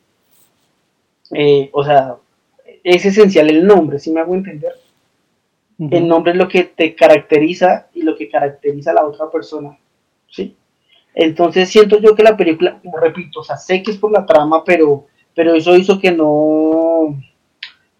eh, 1.31 1.71
o 1.73 1.83
sea, 1.83 2.17
es 2.83 3.03
esencial 3.03 3.49
el 3.49 3.65
nombre, 3.65 3.97
si 3.97 4.11
me 4.11 4.19
hago 4.19 4.35
entender. 4.35 4.73
El 5.89 6.07
nombre 6.07 6.33
es 6.33 6.37
lo 6.37 6.47
que 6.47 6.65
te 6.65 6.93
caracteriza 6.93 7.87
y 7.95 8.03
lo 8.03 8.15
que 8.15 8.29
caracteriza 8.29 8.91
a 8.91 8.93
la 8.93 9.07
otra 9.07 9.31
persona, 9.31 9.75
¿sí? 10.29 10.55
Entonces 11.15 11.69
siento 11.69 11.99
yo 11.99 12.13
que 12.13 12.21
la 12.21 12.37
película, 12.37 12.79
repito, 13.01 13.39
o 13.39 13.43
sea, 13.43 13.57
sé 13.57 13.81
que 13.81 13.89
es 13.89 13.97
por 13.97 14.11
la 14.11 14.23
trama, 14.23 14.63
pero, 14.63 15.07
pero 15.33 15.55
eso 15.55 15.75
hizo 15.75 15.97
que 15.99 16.11
no, 16.11 17.19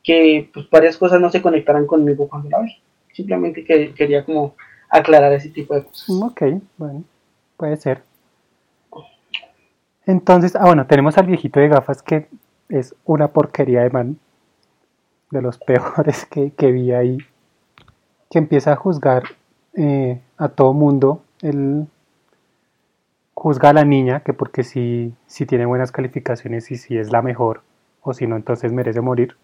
que 0.04 0.52
pues 0.54 0.70
varias 0.70 0.98
cosas 0.98 1.20
no 1.20 1.32
se 1.32 1.42
conectaran 1.42 1.88
conmigo 1.88 2.30
cuando 2.30 2.48
la 2.52 2.62
vi. 2.62 2.78
Simplemente 3.12 3.66
que, 3.66 3.92
quería 3.96 4.24
como 4.24 4.54
aclarar 4.88 5.34
ese 5.34 5.50
tipo 5.50 5.74
de 5.74 5.84
cosas. 5.84 6.08
Ok, 6.22 6.44
bueno, 6.78 7.04
puede 7.58 7.78
ser. 7.78 8.11
Entonces, 10.06 10.56
ah, 10.56 10.66
bueno, 10.66 10.88
tenemos 10.88 11.18
al 11.18 11.28
viejito 11.28 11.60
de 11.60 11.68
gafas 11.68 12.02
que 12.02 12.28
es 12.70 12.96
una 13.06 13.28
porquería 13.30 13.82
de 13.84 13.90
man, 13.90 14.20
de 15.30 15.42
los 15.42 15.58
peores 15.66 16.26
que, 16.26 16.72
vi 16.72 16.92
ahí, 16.92 17.18
que 18.30 18.40
empieza 18.40 18.74
a 18.74 18.76
juzgar 18.76 19.24
eh, 19.74 20.20
a 20.38 20.50
todo 20.50 20.74
mundo. 20.74 21.24
Él 21.42 21.88
juzga 23.34 23.70
a 23.70 23.74
la 23.74 23.86
niña, 23.86 24.22
que 24.22 24.34
porque 24.34 24.64
si, 24.64 25.14
si 25.26 25.46
tiene 25.46 25.66
buenas 25.66 25.92
calificaciones 25.92 26.72
y 26.72 26.78
si 26.78 26.98
es 26.98 27.12
la 27.12 27.22
mejor, 27.22 27.62
o 28.02 28.14
si 28.14 28.28
no, 28.28 28.36
entonces 28.36 28.72
merece 28.72 29.02
morir. 29.02 29.36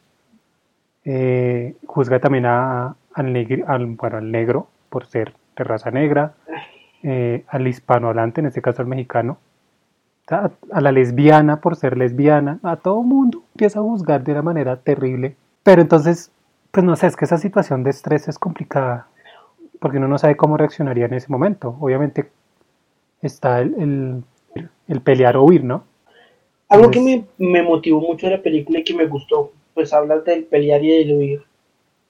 Eh, 1.06 1.76
juzga 1.86 2.20
también 2.20 2.46
a, 2.46 2.96
al, 3.14 3.36
al, 3.68 4.32
negro 4.32 4.68
por 4.90 5.06
ser 5.06 5.34
de 5.56 5.64
raza 5.64 5.90
negra, 5.90 6.34
eh, 7.04 7.44
al 7.48 7.68
hispanohablante, 7.68 8.42
en 8.42 8.48
este 8.48 8.62
caso 8.62 8.82
al 8.82 8.88
mexicano, 8.88 9.38
a, 10.30 10.82
la 10.82 10.92
lesbiana 10.92 11.62
por 11.62 11.76
ser 11.76 11.98
lesbiana, 11.98 12.60
a 12.64 12.76
todo 12.78 13.02
mundo 13.04 13.44
empieza 13.54 13.80
a 13.80 13.84
juzgar 13.84 14.24
de 14.24 14.34
una 14.34 14.42
manera 14.42 14.78
terrible. 14.78 15.36
Pero 15.64 15.82
entonces, 15.82 16.32
pues 16.72 16.86
no 16.86 16.96
sé, 16.96 17.08
es 17.08 17.16
que 17.16 17.26
esa 17.26 17.38
situación 17.38 17.84
de 17.84 17.92
estrés 17.92 18.28
es 18.28 18.38
complicada, 18.38 19.08
porque 19.80 19.98
uno 19.98 20.08
no 20.08 20.18
sabe 20.18 20.36
cómo 20.36 20.58
reaccionaría 20.58 21.06
en 21.06 21.14
ese 21.14 21.32
momento. 21.32 21.76
Obviamente 21.80 22.30
está 23.22 23.62
el, 23.62 24.24
el, 24.88 25.02
pelear 25.02 25.38
o 25.38 25.44
huir, 25.44 25.64
¿no? 25.64 25.84
Algo 26.70 26.92
que 26.92 27.00
me, 27.00 27.26
me, 27.38 27.64
motivó 27.64 28.02
mucho 28.02 28.28
de 28.28 28.36
la 28.38 28.44
película 28.44 28.80
y 28.80 28.84
que 28.84 28.94
me 28.94 29.06
gustó, 29.06 29.54
pues 29.74 29.94
hablas 29.94 30.26
del 30.26 30.44
pelear 30.44 30.84
y 30.84 30.90
del 30.90 31.18
huir, 31.18 31.44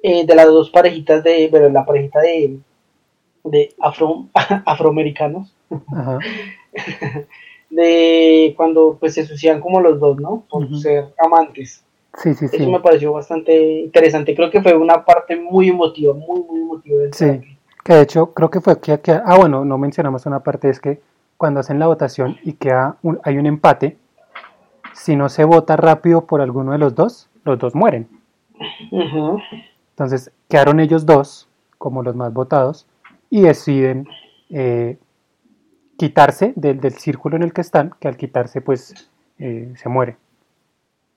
eh, 0.02 0.26
de 0.26 0.36
las 0.36 0.48
dos 0.48 0.72
parejitas 0.72 1.24
de, 1.24 1.48
bueno, 1.50 1.70
la 1.70 1.86
parejita 1.86 2.20
de, 2.22 2.58
de 3.44 3.76
afro, 3.80 4.26
afroamericanos. 4.66 5.54
Ajá. 5.92 6.18
de 7.70 8.54
cuando 8.58 8.98
pues 9.00 9.14
se 9.14 9.26
suicidan 9.26 9.60
como 9.62 9.80
los 9.82 10.00
dos, 10.00 10.18
¿no? 10.20 10.44
Por 10.50 10.68
ser 10.80 11.06
amantes. 11.24 11.84
Sí, 12.18 12.34
sí, 12.34 12.46
Eso 12.52 12.70
me 12.72 12.80
pareció 12.80 13.14
bastante 13.14 13.82
interesante. 13.82 14.34
Creo 14.36 14.50
que 14.50 14.62
fue 14.62 14.76
una 14.76 15.06
parte 15.06 15.36
muy 15.36 15.70
emotiva, 15.70 16.14
muy, 16.14 16.42
muy 16.50 16.62
emotiva. 16.62 17.04
sí, 17.12 17.42
que 17.84 17.94
de 17.94 18.02
hecho 18.02 18.34
creo 18.34 18.50
que 18.50 18.60
fue 18.62 18.80
que, 18.80 19.00
ah, 19.12 19.36
bueno, 19.38 19.64
no 19.66 19.78
mencionamos 19.78 20.26
una 20.26 20.40
parte, 20.42 20.70
es 20.70 20.80
que 20.80 21.00
cuando 21.38 21.60
hacen 21.60 21.78
la 21.80 21.88
votación 21.88 22.38
y 22.44 22.54
queda 22.54 22.98
un- 23.04 23.20
hay 23.24 23.38
un 23.38 23.46
empate, 23.46 23.98
si 24.94 25.16
no 25.16 25.30
se 25.30 25.44
vota 25.44 25.76
rápido 25.76 26.26
por 26.26 26.42
alguno 26.42 26.72
de 26.72 26.80
los 26.80 26.96
dos, 26.96 27.30
los 27.46 27.60
dos 27.60 27.76
mueren. 27.76 28.08
Entonces 29.92 30.32
quedaron 30.50 30.80
ellos 30.80 31.06
dos 31.06 31.48
como 31.78 32.02
los 32.04 32.16
más 32.16 32.34
votados 32.34 32.88
y 33.30 33.42
deciden 33.42 34.08
eh, 34.50 34.98
quitarse 35.98 36.54
del, 36.56 36.80
del 36.80 36.94
círculo 36.94 37.36
en 37.36 37.44
el 37.44 37.54
que 37.54 37.62
están, 37.62 37.92
que 38.00 38.08
al 38.08 38.18
quitarse 38.18 38.62
pues 38.62 38.94
eh, 39.40 39.74
se 39.76 39.90
muere. 39.90 40.18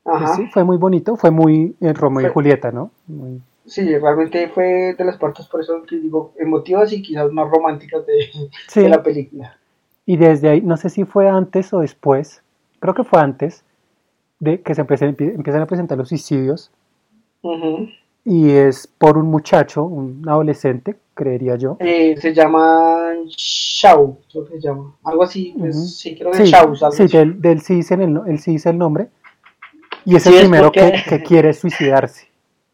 Pues 0.02 0.30
sí, 0.34 0.46
fue 0.52 0.64
muy 0.64 0.76
bonito, 0.78 1.16
fue 1.16 1.30
muy 1.30 1.76
eh, 1.80 1.92
Romeo 1.92 2.26
y 2.26 2.30
Julieta, 2.32 2.72
¿no? 2.72 2.90
Muy- 3.06 3.40
Sí, 3.66 3.82
realmente 3.99 4.49
fue 4.49 4.94
de 4.99 5.04
las 5.04 5.18
partes, 5.18 5.46
por 5.46 5.60
eso 5.60 5.82
que 5.87 5.96
digo, 5.96 6.32
emotivas 6.38 6.92
y 6.92 7.02
quizás 7.02 7.30
más 7.30 7.49
románticas 7.49 8.04
de, 8.06 8.28
Sí, 8.66 8.80
de 8.80 8.88
la 8.88 9.02
película. 9.02 9.58
y 10.06 10.16
desde 10.16 10.49
ahí, 10.49 10.60
no 10.62 10.76
sé 10.76 10.88
si 10.88 11.04
fue 11.04 11.28
antes 11.28 11.72
o 11.72 11.80
después, 11.80 12.42
creo 12.80 12.94
que 12.94 13.04
fue 13.04 13.20
antes, 13.20 13.64
de 14.40 14.62
que 14.62 14.75
se 14.75 14.80
empiezan, 14.80 15.10
empiezan 15.18 15.60
a 15.62 15.66
presentar 15.66 15.99
los 15.99 16.08
suicidios 16.08 16.72
Ujú. 17.42 17.88
Y 18.24 18.50
es 18.50 18.86
por 18.86 19.16
un 19.18 19.26
muchacho, 19.26 19.84
un 19.84 20.22
adolescente, 20.28 20.96
creería 21.14 21.56
yo. 21.56 21.76
Eh, 21.80 22.16
se 22.20 22.32
llama 22.34 23.12
Shao, 23.36 24.18
creo 24.30 24.44
que 24.46 24.54
se 24.54 24.60
llama. 24.60 24.94
Algo 25.04 25.22
así, 25.22 25.54
pues, 25.58 25.96
sí, 25.98 26.16
creo 26.16 26.30
que 26.30 26.38
Sí, 26.46 26.50
Shao. 26.52 26.74
sí, 26.92 27.06
del, 27.06 27.40
del 27.40 27.60
sí 27.60 27.76
dice 27.76 27.94
el, 27.94 28.12
no- 28.12 28.26
él 28.26 28.38
sí 28.38 28.52
dice 28.52 28.70
el 28.70 28.78
nombre. 28.78 29.08
Y 30.04 30.16
es 30.16 30.22
Sí, 30.22 30.28
el 30.30 30.34
es 30.36 30.40
primero 30.42 30.64
porque- 30.66 31.02
que, 31.04 31.10
que 31.18 31.22
quiere 31.24 31.52
suicidarse. 31.52 32.28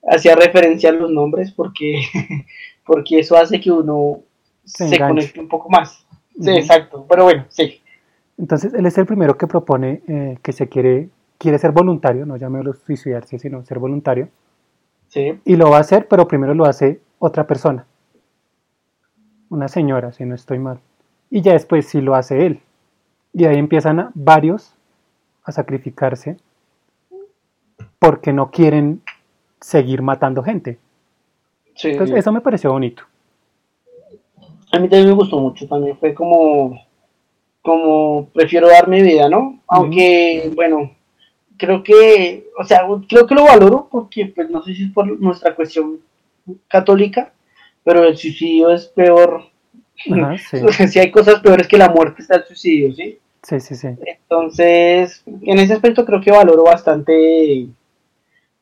Hacía 0.08 0.36
referencia 0.36 0.90
a 0.90 0.92
los 0.92 1.10
nombres 1.10 1.50
porque, 1.52 2.00
porque 2.86 3.18
eso 3.18 3.36
hace 3.36 3.60
que 3.60 3.70
uno 3.72 4.20
Se 4.64 4.98
conecte 4.98 5.40
un 5.40 5.48
poco 5.48 5.68
más. 5.68 6.06
Sí, 6.40 6.50
exacto. 6.50 7.04
Pero 7.08 7.24
bueno, 7.24 7.44
sí. 7.48 7.80
Entonces, 8.38 8.74
él 8.74 8.84
es 8.86 8.96
el 8.98 9.06
primero 9.06 9.36
que 9.38 9.46
propone 9.46 10.02
eh, 10.06 10.38
que 10.42 10.52
se 10.52 10.68
quiere, 10.68 11.08
quiere 11.38 11.58
ser 11.58 11.72
voluntario, 11.72 12.26
no 12.26 12.36
llamémoslo 12.36 12.74
suicidarse, 12.74 13.38
sino 13.38 13.64
ser 13.64 13.78
voluntario. 13.78 14.28
Sí. 15.08 15.38
Y 15.44 15.56
lo 15.56 15.70
va 15.70 15.78
a 15.78 15.80
hacer, 15.80 16.08
pero 16.08 16.26
primero 16.28 16.54
lo 16.54 16.64
hace 16.66 17.00
otra 17.18 17.46
persona. 17.46 17.86
Una 19.48 19.68
señora, 19.68 20.12
si 20.12 20.24
no 20.24 20.34
estoy 20.34 20.58
mal. 20.58 20.80
Y 21.30 21.40
ya 21.40 21.52
después 21.52 21.86
sí 21.86 22.00
lo 22.00 22.14
hace 22.14 22.46
él. 22.46 22.60
Y 23.32 23.44
ahí 23.44 23.58
empiezan 23.58 24.00
a- 24.00 24.10
varios 24.14 24.74
a 25.44 25.52
sacrificarse 25.52 26.36
porque 27.98 28.32
no 28.32 28.50
quieren 28.50 29.02
seguir 29.60 30.02
matando 30.02 30.42
gente. 30.42 30.78
sí. 31.74 31.88
Entonces, 31.90 32.16
eso 32.16 32.32
me 32.32 32.40
pareció 32.40 32.72
bonito. 32.72 33.02
A 34.72 34.78
mí 34.78 34.88
también 34.88 35.08
me 35.08 35.14
gustó 35.14 35.38
mucho, 35.38 35.66
también 35.68 35.96
fue 35.98 36.12
como, 36.14 36.78
como 37.62 38.28
prefiero 38.34 38.68
dar 38.68 38.88
mi 38.88 39.00
vida, 39.02 39.28
¿no? 39.28 39.60
Aunque, 39.68 40.50
bueno, 40.54 40.90
creo 41.56 41.82
que, 41.82 42.48
o 42.58 42.64
sea, 42.64 42.82
creo 43.08 43.26
que 43.26 43.34
lo 43.34 43.44
valoro 43.44 43.88
porque, 43.90 44.26
pues, 44.26 44.50
no 44.50 44.62
sé 44.62 44.74
si 44.74 44.84
es 44.84 44.92
por 44.92 45.06
nuestra 45.20 45.54
cuestión 45.54 46.00
católica, 46.68 47.32
pero 47.84 48.04
el 48.04 48.16
suicidio 48.16 48.70
es 48.70 48.86
peor. 48.86 49.44
Ajá, 50.10 50.36
sí. 50.50 50.58
O 50.58 50.72
sea, 50.72 50.88
si 50.88 50.98
hay 50.98 51.10
cosas 51.10 51.40
peores 51.40 51.66
que 51.66 51.78
la 51.78 51.88
muerte, 51.88 52.22
está 52.22 52.36
el 52.36 52.44
suicidio, 52.44 52.94
¿sí? 52.94 53.18
Sí, 53.42 53.60
sí, 53.60 53.74
sí. 53.76 53.88
Entonces, 54.04 55.22
en 55.42 55.58
ese 55.58 55.74
aspecto 55.74 56.04
creo 56.04 56.20
que 56.20 56.32
valoro 56.32 56.64
bastante, 56.64 57.68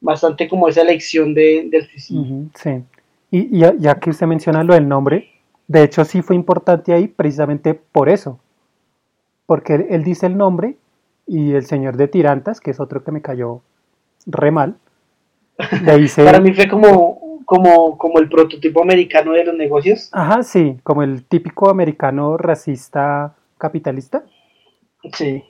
bastante 0.00 0.48
como 0.48 0.68
esa 0.68 0.82
elección 0.82 1.32
de, 1.32 1.68
del 1.70 1.88
suicidio. 1.88 2.50
Sí. 2.54 2.82
Y, 3.30 3.56
y 3.56 3.60
ya, 3.60 3.74
ya 3.78 3.94
que 3.94 4.10
usted 4.10 4.26
menciona 4.26 4.62
lo 4.62 4.74
del 4.74 4.86
nombre, 4.86 5.30
de 5.66 5.82
hecho 5.82 6.04
sí 6.04 6.20
fue 6.20 6.36
importante 6.36 6.92
ahí 6.92 7.08
precisamente 7.08 7.72
por 7.74 8.10
eso. 8.10 8.38
Porque 9.46 9.74
él, 9.74 9.86
él 9.88 10.04
dice 10.04 10.26
el 10.26 10.36
nombre 10.36 10.76
y 11.26 11.52
el 11.54 11.64
señor 11.66 11.96
de 11.96 12.08
Tirantas, 12.08 12.60
que 12.60 12.70
es 12.70 12.80
otro 12.80 13.02
que 13.04 13.12
me 13.12 13.22
cayó 13.22 13.62
re 14.26 14.50
mal, 14.50 14.76
le 15.82 15.98
dice, 15.98 16.24
Para 16.24 16.40
mí 16.40 16.52
fue 16.52 16.68
como, 16.68 17.40
como, 17.44 17.96
como 17.98 18.18
el 18.18 18.28
prototipo 18.28 18.82
americano 18.82 19.32
de 19.32 19.44
los 19.44 19.54
negocios. 19.54 20.08
ajá, 20.12 20.42
sí, 20.42 20.78
como 20.82 21.02
el 21.02 21.24
típico 21.24 21.70
americano 21.70 22.36
racista 22.36 23.34
capitalista. 23.58 24.24
Sí, 25.12 25.44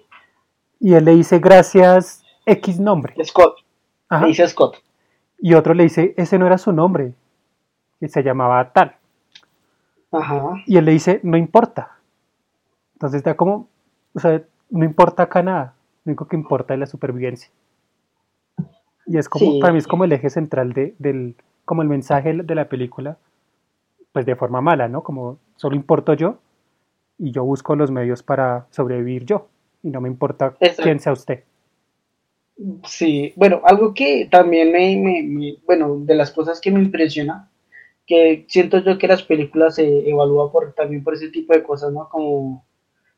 Y 0.81 0.95
él 0.95 1.05
le 1.05 1.15
dice, 1.15 1.39
gracias, 1.39 2.23
X 2.47 2.81
nombre. 2.81 3.15
Scott. 3.25 3.57
Ajá. 4.09 4.23
Le 4.23 4.29
dice 4.29 4.47
Scott. 4.49 4.77
Y 5.39 5.55
otro 5.55 5.75
le 5.75 5.85
dice, 5.85 6.15
ese 6.17 6.39
no 6.39 6.47
era 6.47 6.59
su 6.59 6.73
nombre, 6.73 7.13
que 8.01 8.09
se 8.09 8.23
llamaba 8.23 8.73
tal. 8.73 8.97
Ajá. 10.11 10.55
Y 10.67 10.77
él 10.77 10.85
le 10.85 10.93
dice, 10.93 11.21
no 11.23 11.37
importa. 11.37 11.99
Entonces 12.95 13.19
está 13.19 13.37
como, 13.37 13.69
o 14.15 14.21
sea, 14.21 14.43
no 14.71 14.85
importa 14.85 15.25
acá 15.25 15.43
nada. 15.43 15.75
Lo 16.05 16.11
único 16.11 16.27
que 16.29 16.37
importa 16.37 16.75
es 16.75 16.81
la 16.81 16.87
supervivencia. 16.87 17.51
Y 19.07 19.19
es 19.19 19.29
como, 19.29 19.53
Sí. 19.53 19.59
para 19.61 19.73
mí 19.73 19.79
es 19.79 19.87
como 19.87 20.05
el 20.05 20.13
eje 20.13 20.31
central 20.31 20.73
de, 20.73 20.95
del, 20.99 21.35
como 21.65 21.83
el 21.83 21.89
mensaje 21.89 22.33
de 22.33 22.55
la 22.55 22.69
película, 22.69 23.19
pues 24.13 24.25
de 24.27 24.37
forma 24.37 24.61
mala, 24.61 24.89
¿no? 24.89 25.03
Como 25.03 25.39
solo 25.57 25.77
importo 25.77 26.15
yo 26.15 26.39
y 27.19 27.31
yo 27.33 27.45
busco 27.45 27.77
los 27.77 27.91
medios 27.91 28.23
para 28.23 28.67
sobrevivir 28.71 29.25
yo. 29.25 29.49
Y 29.83 29.91
no 29.91 30.01
me 30.01 30.09
importa 30.09 30.55
Exacto. 30.61 30.83
quién 30.85 31.01
sea 31.01 31.13
usted. 31.13 31.45
Sí, 32.87 33.33
bueno, 33.37 33.61
algo 33.65 33.93
que 33.95 34.29
también 34.31 34.71
me, 34.73 34.97
me- 34.97 35.23
me- 35.25 35.57
bueno, 35.67 35.97
de 35.99 36.15
las 36.15 36.31
cosas 36.31 36.61
que 36.61 36.71
me 36.71 36.81
impresiona, 36.81 37.51
que 38.07 38.45
siento 38.49 38.79
yo 38.79 38.97
que 38.97 39.09
las 39.09 39.23
películas 39.23 39.75
se 39.75 40.09
evalúan 40.09 40.53
por, 40.53 40.73
también 40.73 41.03
por 41.03 41.15
ese 41.15 41.31
tipo 41.31 41.53
de 41.53 41.63
cosas, 41.65 41.93
¿no? 41.93 42.09
Como 42.09 42.65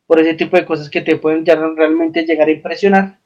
por 0.06 0.20
ese 0.20 0.34
tipo 0.34 0.56
de 0.56 0.64
cosas 0.64 0.88
que 0.88 1.00
te 1.00 1.16
pueden 1.16 1.44
ya 1.44 1.56
realmente 1.56 2.24
llegar 2.24 2.48
a 2.48 2.52
impresionar. 2.52 3.18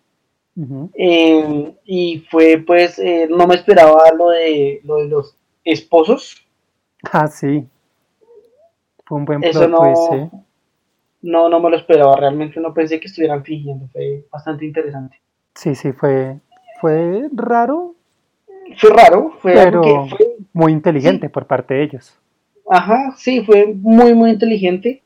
Eh, 0.94 1.74
y 1.84 2.18
fue 2.30 2.62
pues, 2.66 2.98
eh, 2.98 3.26
no 3.30 3.46
me 3.46 3.54
esperaba 3.54 4.10
lo 4.16 4.30
de, 4.30 4.80
lo 4.84 4.96
de 4.96 5.08
los 5.08 5.36
esposos. 5.64 6.46
Ah, 7.12 7.28
sí. 7.28 7.66
Fue 9.06 9.18
un 9.18 9.24
buen 9.24 9.42
Eso 9.42 9.66
no, 9.68 9.86
¿eh? 10.14 10.30
no, 11.22 11.48
no 11.48 11.60
me 11.60 11.70
lo 11.70 11.76
esperaba, 11.76 12.16
realmente 12.16 12.60
no 12.60 12.72
pensé 12.74 13.00
que 13.00 13.06
estuvieran 13.08 13.42
fingiendo, 13.44 13.88
fue 13.88 14.24
bastante 14.30 14.64
interesante. 14.66 15.20
Sí, 15.54 15.74
sí, 15.74 15.92
fue, 15.92 16.38
fue 16.80 17.28
raro, 17.32 17.94
Fue 18.76 18.90
raro, 18.90 19.32
fue 19.40 19.52
Pero- 19.54 20.06
fue, 20.08 20.36
muy 20.52 20.72
inteligente 20.72 21.28
por 21.28 21.46
parte 21.46 21.74
de 21.74 21.82
ellos. 21.84 22.16
ajá, 22.68 23.14
sí, 23.16 23.42
fue 23.44 23.66
muy, 23.74 24.14
muy 24.14 24.30
inteligente. 24.30 25.02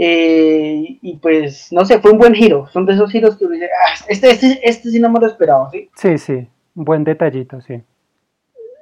Eh, 0.00 0.98
y 1.02 1.16
pues, 1.16 1.72
no 1.72 1.84
sé, 1.84 2.00
fue 2.00 2.12
un 2.12 2.18
buen 2.18 2.32
giro. 2.32 2.68
Son 2.72 2.86
de 2.86 2.92
esos 2.94 3.10
giros 3.10 3.36
que 3.36 3.46
uno 3.46 3.54
dice, 3.54 3.66
"Ah, 3.66 3.94
este, 4.06 4.30
este, 4.30 4.60
este 4.68 4.90
sí 4.90 5.00
no 5.00 5.10
me 5.10 5.18
lo 5.18 5.26
esperaba, 5.26 5.68
¿sí? 5.72 5.90
Sí, 5.96 6.16
sí, 6.18 6.48
un 6.76 6.84
buen 6.84 7.02
detallito, 7.02 7.60
sí. 7.60 7.82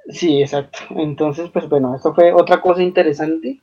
Sí, 0.08 0.42
exacto. 0.42 0.78
Entonces, 0.90 1.50
pues 1.50 1.68
bueno, 1.68 1.96
esto 1.96 2.14
fue 2.14 2.32
otra 2.34 2.60
cosa 2.60 2.82
interesante. 2.82 3.62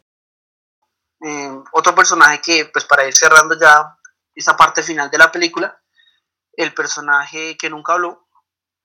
Eh, 1.22 1.58
otro 1.74 1.94
personaje 1.96 2.42
que, 2.44 2.66
pues 2.74 2.86
para 2.86 3.06
ir 3.08 3.14
cerrando 3.14 3.56
ya 3.60 3.98
esa 4.36 4.58
parte 4.58 4.82
final 4.82 5.10
de 5.12 5.20
la 5.20 5.32
película, 5.32 5.80
el 6.58 6.74
personaje 6.74 7.56
que 7.56 7.70
nunca 7.70 7.94
habló, 7.94 8.28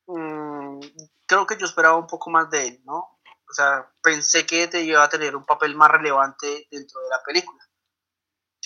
mm, 0.06 0.78
creo 1.26 1.46
que 1.46 1.56
yo 1.56 1.66
esperaba 1.66 1.96
un 1.96 2.06
poco 2.06 2.30
más 2.30 2.50
de 2.50 2.68
él, 2.68 2.80
¿no? 2.84 2.96
O 2.98 3.52
sea, 3.52 3.90
pensé 4.02 4.44
que 4.46 4.68
te 4.68 4.82
iba 4.82 5.02
a 5.02 5.08
tener 5.08 5.34
un 5.34 5.46
papel 5.46 5.74
más 5.74 5.90
relevante 5.90 6.68
dentro 6.70 7.00
de 7.00 7.08
la 7.08 7.22
película. 7.26 7.58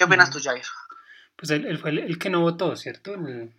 ¿Qué 0.03 0.07
opinas 0.07 0.31
tú, 0.31 0.39
Jair? 0.43 0.65
Pues 1.37 1.51
él, 1.51 1.67
él 1.67 1.79
fue 1.79 1.91
el, 1.91 1.99
el 2.01 2.19
que 2.19 2.31
no 2.31 2.41
votó, 2.41 2.77
¿cierto? 2.77 3.15
El, 3.15 3.55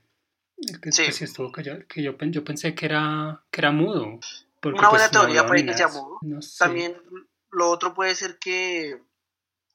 el 0.58 0.82
que 0.82 0.92
Sí. 0.92 1.04
pues, 1.06 1.16
sí 1.16 1.24
estuvo 1.24 1.52
callado, 1.52 1.80
que 1.88 2.02
yo, 2.04 2.18
yo 2.18 2.44
pensé 2.44 2.74
que 2.76 2.86
era, 2.86 3.44
que 3.52 3.62
era 3.62 3.72
mudo. 3.72 4.20
Porque, 4.62 4.80
Una 4.80 4.90
buena 4.90 5.06
pues, 5.06 5.14
no 5.14 5.20
teoría 5.22 5.40
hablaba 5.42 5.48
puede 5.48 5.66
que 5.66 5.74
sea 5.74 5.88
mudo. 5.88 6.18
No 6.22 6.42
sé. 6.42 6.58
También 6.60 7.02
lo 7.52 7.70
otro 7.70 7.94
puede 7.94 8.16
ser 8.16 8.40
que, 8.40 9.02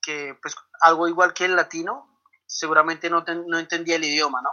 que 0.03 0.37
pues 0.41 0.55
algo 0.81 1.09
igual 1.09 1.35
que 1.35 1.45
el 1.45 1.57
latino, 1.57 2.21
seguramente 2.47 3.11
no, 3.11 3.25
ten- 3.25 3.47
no 3.47 3.59
entendía 3.59 3.97
el 3.97 4.05
idioma, 4.05 4.41
¿no? 4.43 4.51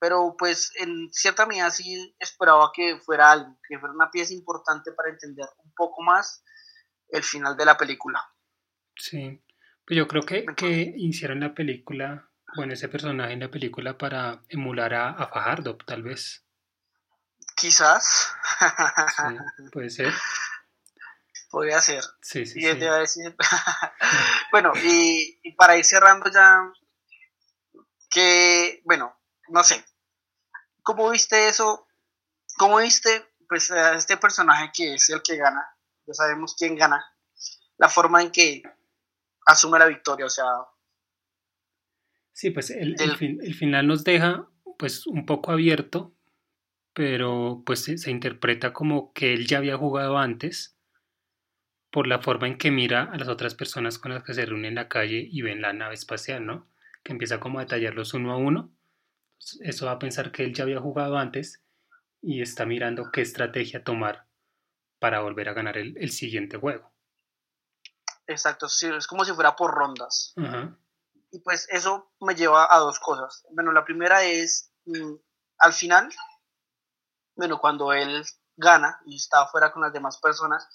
Pero 0.00 0.34
pues 0.36 0.72
en 0.76 1.08
cierta 1.12 1.46
medida 1.46 1.70
sí 1.70 2.14
esperaba 2.18 2.72
que 2.74 2.98
fuera 2.98 3.30
algo, 3.30 3.56
que 3.68 3.78
fuera 3.78 3.94
una 3.94 4.10
pieza 4.10 4.32
importante 4.34 4.90
para 4.92 5.10
entender 5.10 5.46
un 5.64 5.72
poco 5.74 6.02
más 6.02 6.42
el 7.08 7.22
final 7.22 7.56
de 7.56 7.64
la 7.64 7.76
película. 7.76 8.20
Sí, 8.96 9.40
pues 9.86 9.96
yo 9.96 10.06
creo 10.08 10.22
que, 10.22 10.44
que 10.56 10.94
hicieron 10.96 11.40
la 11.40 11.54
película, 11.54 12.28
bueno, 12.56 12.72
ese 12.74 12.88
personaje 12.88 13.32
en 13.32 13.40
la 13.40 13.50
película 13.50 13.96
para 13.98 14.42
emular 14.48 14.94
a, 14.94 15.10
a 15.10 15.28
Fajardo, 15.28 15.76
tal 15.76 16.02
vez. 16.02 16.44
Quizás 17.56 18.32
Sí, 19.16 19.68
puede 19.72 19.90
ser. 19.90 20.12
podría 21.50 21.80
ser. 21.80 22.02
Sí, 22.20 22.46
sí, 22.46 22.60
Y 22.60 22.66
él 22.66 22.74
sí. 22.74 22.78
te 22.80 22.88
va 22.88 22.96
a 22.96 23.00
decir. 23.00 23.36
bueno, 24.52 24.72
y, 24.82 25.38
y 25.42 25.52
para 25.54 25.76
ir 25.76 25.84
cerrando 25.84 26.30
ya, 26.30 26.58
que, 28.10 28.80
bueno, 28.84 29.18
no 29.48 29.62
sé, 29.64 29.84
¿cómo 30.82 31.10
viste 31.10 31.48
eso? 31.48 31.86
¿Cómo 32.56 32.78
viste, 32.78 33.34
pues, 33.48 33.70
a 33.70 33.94
este 33.94 34.16
personaje 34.16 34.70
que 34.74 34.94
es 34.94 35.08
el 35.10 35.22
que 35.22 35.36
gana? 35.36 35.66
Ya 36.06 36.14
sabemos 36.14 36.54
quién 36.58 36.76
gana. 36.76 37.04
La 37.78 37.88
forma 37.88 38.22
en 38.22 38.30
que 38.30 38.62
asume 39.46 39.78
la 39.78 39.86
victoria, 39.86 40.26
o 40.26 40.30
sea, 40.30 40.44
Sí, 42.32 42.50
pues 42.50 42.70
el, 42.70 42.96
el, 42.98 43.54
final 43.54 43.86
nos 43.86 44.04
deja 44.04 44.48
pues 44.78 45.06
un 45.06 45.26
poco 45.26 45.52
abierto, 45.52 46.14
pero 46.94 47.62
pues 47.64 47.84
se, 47.84 48.10
interpreta 48.10 48.72
como 48.72 49.12
que 49.12 49.34
él 49.34 49.46
ya 49.46 49.58
había 49.58 49.76
jugado 49.76 50.18
antes 50.18 50.78
por 51.90 52.06
la 52.06 52.20
forma 52.20 52.46
en 52.46 52.56
que 52.56 52.70
mira 52.70 53.04
a 53.04 53.18
las 53.18 53.28
otras 53.28 53.54
personas 53.54 53.98
con 53.98 54.12
las 54.12 54.24
que 54.24 54.32
se 54.32 54.46
reúne 54.46 54.68
en 54.68 54.76
la 54.76 54.88
calle 54.88 55.28
y 55.30 55.42
ven 55.42 55.60
la 55.60 55.74
nave 55.74 55.94
espacial, 55.94 56.46
¿no? 56.46 56.68
Que 57.04 57.12
empieza 57.12 57.38
como 57.38 57.58
a 57.58 57.62
detallarlos 57.62 58.14
uno 58.14 58.32
a 58.32 58.38
uno. 58.38 58.74
Eso 59.60 59.86
va 59.86 59.92
a 59.92 59.98
pensar 59.98 60.32
que 60.32 60.44
él 60.44 60.54
ya 60.54 60.64
había 60.64 60.80
jugado 60.80 61.18
antes 61.18 61.62
y 62.22 62.40
está 62.40 62.64
mirando 62.64 63.10
qué 63.12 63.20
estrategia 63.20 63.84
tomar 63.84 64.26
para 64.98 65.20
volver 65.20 65.48
a 65.50 65.52
ganar 65.52 65.76
el, 65.76 66.10
siguiente 66.10 66.56
juego. 66.56 66.91
Exacto, 68.26 68.68
sí, 68.68 68.86
es 68.86 69.06
como 69.06 69.24
si 69.24 69.32
fuera 69.32 69.56
por 69.56 69.72
rondas. 69.72 70.34
Y 71.30 71.40
pues 71.40 71.66
eso 71.70 72.12
me 72.20 72.34
lleva 72.34 72.72
a 72.72 72.78
dos 72.78 72.98
cosas. 72.98 73.44
Bueno, 73.50 73.72
la 73.72 73.84
primera 73.84 74.22
es, 74.22 74.70
mm, 74.84 75.14
al 75.58 75.72
final, 75.72 76.12
bueno, 77.34 77.58
cuando 77.58 77.92
él 77.92 78.24
gana 78.56 79.00
y 79.06 79.16
está 79.16 79.42
afuera 79.42 79.72
con 79.72 79.82
las 79.82 79.92
demás 79.92 80.18
personas, 80.18 80.68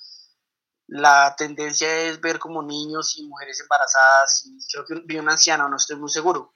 la 0.87 1.35
tendencia 1.37 1.93
es 2.03 2.19
ver 2.21 2.39
como 2.39 2.63
niños 2.63 3.17
y 3.17 3.27
mujeres 3.27 3.59
embarazadas 3.59 4.45
y 4.45 4.57
creo 4.71 4.85
que 4.85 5.05
vi 5.05 5.19
una 5.19 5.33
anciana, 5.33 5.67
no 5.67 5.75
estoy 5.75 5.97
muy 5.97 6.09
seguro. 6.09 6.53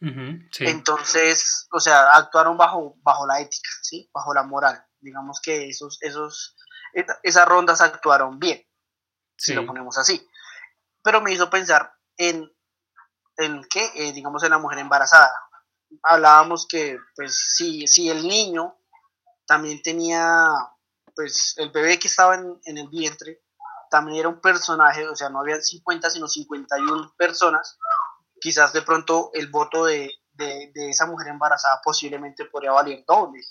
Entonces, 0.60 1.68
o 1.72 1.80
sea, 1.80 2.12
actuaron 2.14 2.58
bajo, 2.58 2.96
bajo 3.04 3.28
la 3.28 3.42
ética, 3.42 3.70
¿sí? 3.82 4.10
Bajo 4.14 4.34
la 4.34 4.44
moral. 4.44 4.84
Digamos 5.00 5.42
que 5.42 5.68
esos, 5.68 5.98
esos 6.02 6.56
esas 7.24 7.48
rondas 7.48 7.82
actuaron 7.82 8.40
bien, 8.40 8.66
si 9.38 9.54
lo 9.54 9.66
ponemos 9.66 9.98
así. 9.98 10.28
Pero 11.04 11.22
me 11.22 11.32
hizo 11.32 11.50
pensar 11.50 11.94
en, 12.18 12.52
en 13.38 13.62
qué, 13.70 13.92
eh, 13.96 14.14
digamos, 14.14 14.44
en 14.44 14.52
la 14.52 14.60
mujer 14.60 14.80
embarazada. 14.80 15.32
Hablábamos 16.04 16.68
que, 16.68 16.98
pues, 17.16 17.36
si, 17.56 17.88
si 17.88 18.10
el 18.10 18.28
niño 18.28 18.78
también 19.46 19.82
tenía, 19.82 20.48
pues, 21.16 21.56
el 21.58 21.72
bebé 21.72 22.00
que 22.00 22.08
estaba 22.08 22.36
en, 22.36 22.60
en 22.66 22.78
el 22.78 22.88
vientre, 22.88 23.42
también 23.90 24.20
era 24.20 24.30
un 24.30 24.40
personaje, 24.40 25.08
o 25.08 25.16
sea, 25.16 25.30
no 25.30 25.42
había 25.42 25.60
50, 25.60 26.10
sino 26.10 26.28
51 26.28 27.14
personas, 27.18 27.78
quizás 28.40 28.72
de 28.72 28.82
pronto 28.82 29.32
el 29.34 29.50
voto 29.50 29.86
de, 29.86 30.10
de, 30.34 30.72
de 30.74 30.90
esa 30.90 31.06
mujer 31.08 31.28
embarazada 31.28 31.82
posiblemente 31.84 32.46
podría 32.46 32.72
valer 32.72 33.04
doble. 33.06 33.42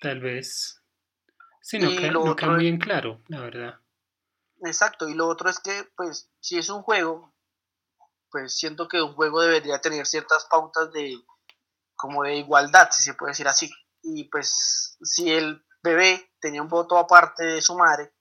Tal 0.00 0.20
vez. 0.20 0.80
Sí, 1.60 1.78
no, 1.78 1.88
queda, 1.88 2.50
muy 2.50 2.60
bien 2.60 2.78
claro, 2.78 3.22
la 3.28 3.40
verdad. 3.40 3.80
Exacto, 4.64 5.08
y 5.08 5.14
lo 5.14 5.28
otro 5.28 5.50
es 5.50 5.60
que, 5.60 5.88
pues, 5.96 6.30
si 6.40 6.58
es 6.58 6.68
un 6.68 6.82
juego, 6.82 7.34
pues 8.30 8.56
siento 8.56 8.88
que 8.88 9.00
un 9.00 9.14
juego 9.14 9.42
debería 9.42 9.80
tener 9.80 10.06
ciertas 10.06 10.46
pautas 10.46 10.92
de, 10.92 11.16
como 11.94 12.24
de 12.24 12.36
igualdad, 12.36 12.88
si 12.90 13.02
se 13.02 13.14
puede 13.14 13.32
decir 13.32 13.46
así. 13.46 13.70
Y 14.02 14.24
pues, 14.24 14.96
si 15.02 15.30
el 15.30 15.64
bebé 15.82 16.32
tenía 16.40 16.62
un 16.62 16.68
voto 16.68 16.98
aparte 16.98 17.44
de 17.44 17.62
su 17.62 17.76
madre, 17.76 18.12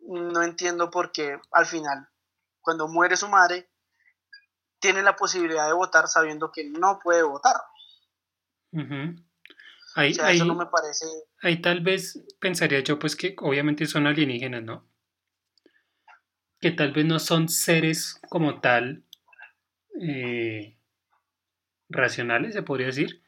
no 0.00 0.42
entiendo 0.42 0.90
por 0.90 1.12
qué 1.12 1.40
al 1.52 1.66
final, 1.66 2.08
cuando 2.60 2.88
muere 2.88 3.16
su 3.16 3.28
madre, 3.28 3.70
tiene 4.78 5.02
la 5.02 5.16
posibilidad 5.16 5.66
de 5.66 5.72
votar 5.72 6.08
sabiendo 6.08 6.52
que 6.52 6.68
no 6.68 6.98
puede 7.02 7.22
votar. 7.22 7.56
Ahí, 9.94 10.10
eso 10.10 10.44
no 10.44 10.54
me 10.54 10.66
parece. 10.66 11.06
Ahí 11.42 11.62
tal 11.62 11.80
vez 11.80 12.22
pensaría 12.38 12.80
yo, 12.80 12.98
pues 12.98 13.16
que 13.16 13.34
obviamente 13.38 13.86
son 13.86 14.06
alienígenas, 14.06 14.62
¿no? 14.62 14.86
Que 16.66 16.72
tal 16.72 16.90
vez 16.90 17.06
no 17.06 17.20
son 17.20 17.48
seres 17.48 18.20
como 18.28 18.60
tal 18.60 19.04
eh, 20.00 20.76
racionales, 21.88 22.54
se 22.54 22.62
podría 22.64 22.88
decir, 22.88 23.22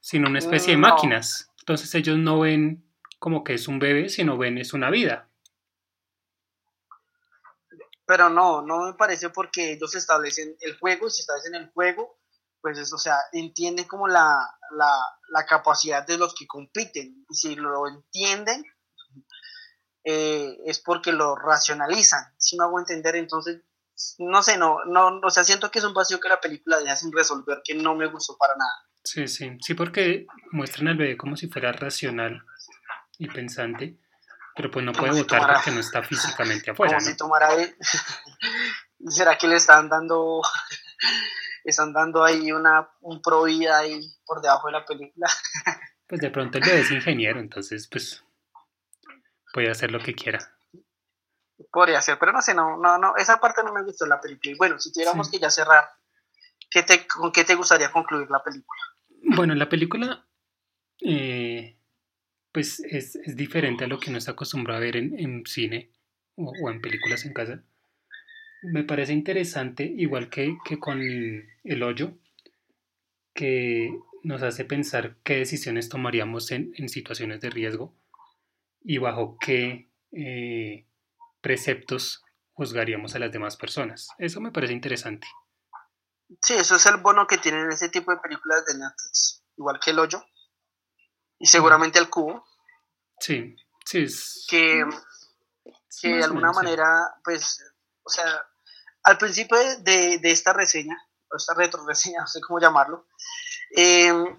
sino 0.00 0.28
una 0.28 0.40
especie 0.40 0.72
de 0.72 0.76
máquinas. 0.76 1.52
Entonces 1.60 1.94
ellos 1.94 2.18
no 2.18 2.40
ven 2.40 2.84
como 3.20 3.44
que 3.44 3.54
es 3.54 3.68
un 3.68 3.78
bebé, 3.78 4.08
sino 4.08 4.36
ven 4.36 4.58
es 4.58 4.72
una 4.72 4.90
vida. 4.90 5.30
Pero 8.06 8.28
no, 8.28 8.62
no 8.62 8.86
me 8.86 8.94
parece 8.94 9.30
porque 9.30 9.74
ellos 9.74 9.94
establecen 9.94 10.56
el 10.58 10.76
juego, 10.76 11.08
si 11.08 11.20
establecen 11.20 11.54
el 11.54 11.70
juego, 11.70 12.18
pues 12.60 12.92
o 12.92 12.98
sea, 12.98 13.18
entienden 13.30 13.86
como 13.86 14.08
la, 14.08 14.36
capacidad 15.48 16.04
de 16.04 16.18
los 16.18 16.34
que 16.34 16.48
compiten. 16.48 17.24
Y 17.28 17.34
si 17.36 17.54
lo 17.54 17.86
entienden, 17.86 18.64
eh, 20.04 20.56
es 20.64 20.80
porque 20.80 21.12
lo 21.12 21.36
racionalizan. 21.36 22.24
Si 22.38 22.56
no 22.56 22.64
hago 22.64 22.78
entender, 22.78 23.16
entonces, 23.16 23.62
no 24.18 24.42
sé, 24.42 24.56
no, 24.56 24.84
no, 24.86 25.20
o 25.22 25.30
sea, 25.30 25.44
siento 25.44 25.70
que 25.70 25.78
es 25.78 25.84
un 25.84 25.94
vacío 25.94 26.20
que 26.20 26.28
la 26.28 26.40
película 26.40 26.78
deja 26.78 26.96
sin 26.96 27.12
resolver, 27.12 27.60
que 27.64 27.74
no 27.74 27.94
me 27.94 28.06
gustó 28.06 28.36
para 28.36 28.54
nada. 28.56 28.72
Sí, 29.04 29.28
sí, 29.28 29.56
sí, 29.60 29.74
porque 29.74 30.26
muestran 30.52 30.88
al 30.88 30.96
bebé 30.96 31.16
como 31.16 31.36
si 31.36 31.48
fuera 31.48 31.72
racional 31.72 32.44
y 33.18 33.28
pensante, 33.28 33.98
pero 34.56 34.70
pues 34.70 34.84
no 34.84 34.92
puede 34.92 35.12
votar 35.12 35.54
porque 35.54 35.70
no 35.70 35.80
está 35.80 36.02
físicamente 36.02 36.70
afuera. 36.70 36.98
Como 36.98 37.06
si 37.06 37.16
tomara... 37.16 37.48
¿Será 39.08 39.38
que 39.38 39.48
le 39.48 39.56
están 39.56 39.88
dando 39.88 40.42
están 41.64 41.92
dando 41.92 42.24
ahí 42.24 42.52
una, 42.52 42.88
un 43.00 43.20
pro 43.20 43.44
vida 43.44 43.78
ahí 43.78 44.00
por 44.24 44.40
debajo 44.40 44.68
de 44.68 44.72
la 44.72 44.84
película. 44.84 45.28
Pues 46.06 46.20
de 46.20 46.30
pronto 46.30 46.58
él 46.58 46.68
es 46.68 46.90
ingeniero, 46.90 47.40
entonces 47.40 47.88
pues 47.90 48.24
puede 49.52 49.70
hacer 49.70 49.90
lo 49.90 50.00
que 50.00 50.14
quiera. 50.14 50.38
Podría 51.70 52.00
ser, 52.00 52.18
pero 52.18 52.32
no 52.32 52.40
sé, 52.40 52.54
no, 52.54 52.78
no, 52.78 52.98
no, 52.98 53.16
esa 53.16 53.38
parte 53.40 53.62
no 53.62 53.72
me 53.72 53.82
gustó 53.82 54.06
la 54.06 54.20
película. 54.20 54.52
Y 54.52 54.56
bueno, 54.56 54.78
si 54.78 54.92
tuviéramos 54.92 55.30
que 55.30 55.38
ya 55.38 55.50
cerrar, 55.50 55.84
¿qué 56.70 56.82
te, 56.82 57.06
¿con 57.06 57.32
qué 57.32 57.44
te 57.44 57.54
gustaría 57.54 57.92
concluir 57.92 58.30
la 58.30 58.42
película? 58.42 58.80
Bueno, 59.36 59.54
la 59.54 59.68
película 59.68 60.26
eh, 61.00 61.76
pues 62.52 62.80
es, 62.80 63.18
diferente 63.36 63.84
a 63.84 63.88
lo 63.88 64.00
que 64.00 64.10
uno 64.10 64.18
está 64.18 64.32
acostumbrado 64.32 64.78
a 64.78 64.84
ver 64.84 64.96
en, 64.96 65.44
cine 65.46 65.92
o 66.36 66.70
en 66.70 66.80
películas 66.80 67.24
en 67.24 67.34
casa 67.34 67.62
me 68.62 68.84
parece 68.84 69.12
interesante, 69.12 69.84
igual 69.84 70.28
que, 70.28 70.56
con 70.78 71.00
el 71.02 71.82
hoyo, 71.82 72.12
que 73.34 73.90
nos 74.22 74.42
hace 74.42 74.64
pensar 74.64 75.16
qué 75.24 75.36
decisiones 75.36 75.88
tomaríamos 75.88 76.50
en, 76.50 76.88
situaciones 76.88 77.40
de 77.40 77.50
riesgo 77.50 77.94
y 78.82 78.98
bajo 78.98 79.36
qué 79.38 79.90
eh, 80.12 80.86
preceptos 81.40 82.22
juzgaríamos 82.52 83.14
a 83.14 83.18
las 83.18 83.32
demás 83.32 83.56
personas. 83.56 84.08
Eso 84.18 84.40
me 84.40 84.52
parece 84.52 84.72
interesante. 84.72 85.26
Sí, 86.42 86.54
eso 86.54 86.76
es 86.76 86.86
el 86.86 86.98
bono 86.98 87.26
que 87.26 87.38
tienen 87.38 87.70
ese 87.72 87.88
tipo 87.88 88.12
de 88.12 88.18
películas 88.18 88.64
de 88.66 88.74
Netflix, 88.78 89.42
igual 89.56 89.80
que 89.82 89.90
el 89.90 89.98
hoyo 89.98 90.22
y 91.38 91.46
seguramente 91.46 91.98
el 91.98 92.08
cubo. 92.08 92.46
Sí, 93.18 93.56
sí. 93.84 94.02
Es, 94.02 94.46
que, 94.48 94.84
que 96.00 96.08
de 96.08 96.24
alguna 96.24 96.52
manera, 96.52 96.86
pues, 97.24 97.60
o 98.02 98.10
sea, 98.10 98.46
al 99.02 99.18
principio 99.18 99.56
de, 99.80 100.18
de 100.18 100.30
esta 100.30 100.52
reseña, 100.52 100.96
o 101.30 101.36
esta 101.36 101.54
retro 101.54 101.84
reseña, 101.86 102.20
no 102.20 102.26
sé 102.26 102.40
cómo 102.40 102.60
llamarlo, 102.60 103.06
em, 103.70 104.36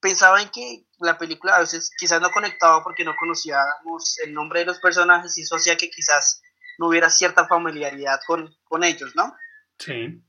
pensaba 0.00 0.42
en 0.42 0.50
que 0.50 0.85
la 0.98 1.18
película 1.18 1.56
a 1.56 1.60
veces 1.60 1.90
quizás 1.98 2.20
no 2.20 2.30
conectaba 2.30 2.82
porque 2.82 3.04
no 3.04 3.14
conocíamos 3.16 4.18
el 4.24 4.32
nombre 4.32 4.60
de 4.60 4.66
los 4.66 4.80
personajes 4.80 5.36
y 5.36 5.42
eso 5.42 5.56
hacía 5.56 5.76
que 5.76 5.90
quizás 5.90 6.42
no 6.78 6.88
hubiera 6.88 7.10
cierta 7.10 7.46
familiaridad 7.46 8.20
con, 8.26 8.54
con 8.64 8.84
ellos, 8.84 9.14
¿no? 9.14 9.34
Sí. 9.78 10.22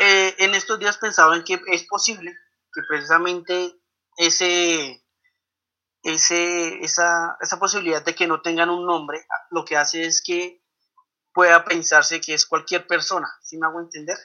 Eh, 0.00 0.34
en 0.38 0.54
estos 0.54 0.78
días 0.78 0.98
pensaba 0.98 1.36
en 1.36 1.44
que 1.44 1.60
es 1.66 1.84
posible 1.84 2.34
que 2.72 2.82
precisamente 2.88 3.74
ese, 4.16 5.04
ese, 6.02 6.82
esa, 6.82 7.36
esa 7.40 7.58
posibilidad 7.58 8.04
de 8.04 8.14
que 8.14 8.26
no 8.26 8.40
tengan 8.40 8.70
un 8.70 8.86
nombre 8.86 9.26
lo 9.50 9.64
que 9.64 9.76
hace 9.76 10.04
es 10.04 10.22
que 10.24 10.62
pueda 11.32 11.64
pensarse 11.64 12.20
que 12.20 12.34
es 12.34 12.46
cualquier 12.46 12.86
persona, 12.86 13.28
si 13.42 13.58
me 13.58 13.66
hago 13.66 13.80
entender? 13.80 14.18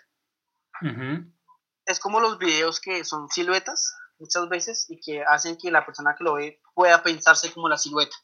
Es 1.86 2.00
como 2.00 2.20
los 2.20 2.38
videos 2.38 2.80
que 2.80 3.04
son 3.06 3.30
siluetas 3.30 3.96
muchas 4.20 4.48
veces 4.50 4.86
y 4.90 5.00
que 5.00 5.24
hacen 5.24 5.58
que 5.58 5.72
la 5.72 5.86
persona 5.86 6.16
que 6.18 6.24
lo 6.24 6.36
ve 6.36 6.62
pueda 6.74 7.02
pensarse 7.04 7.52
como 7.54 7.70
la 7.70 7.78
silueta. 7.78 8.16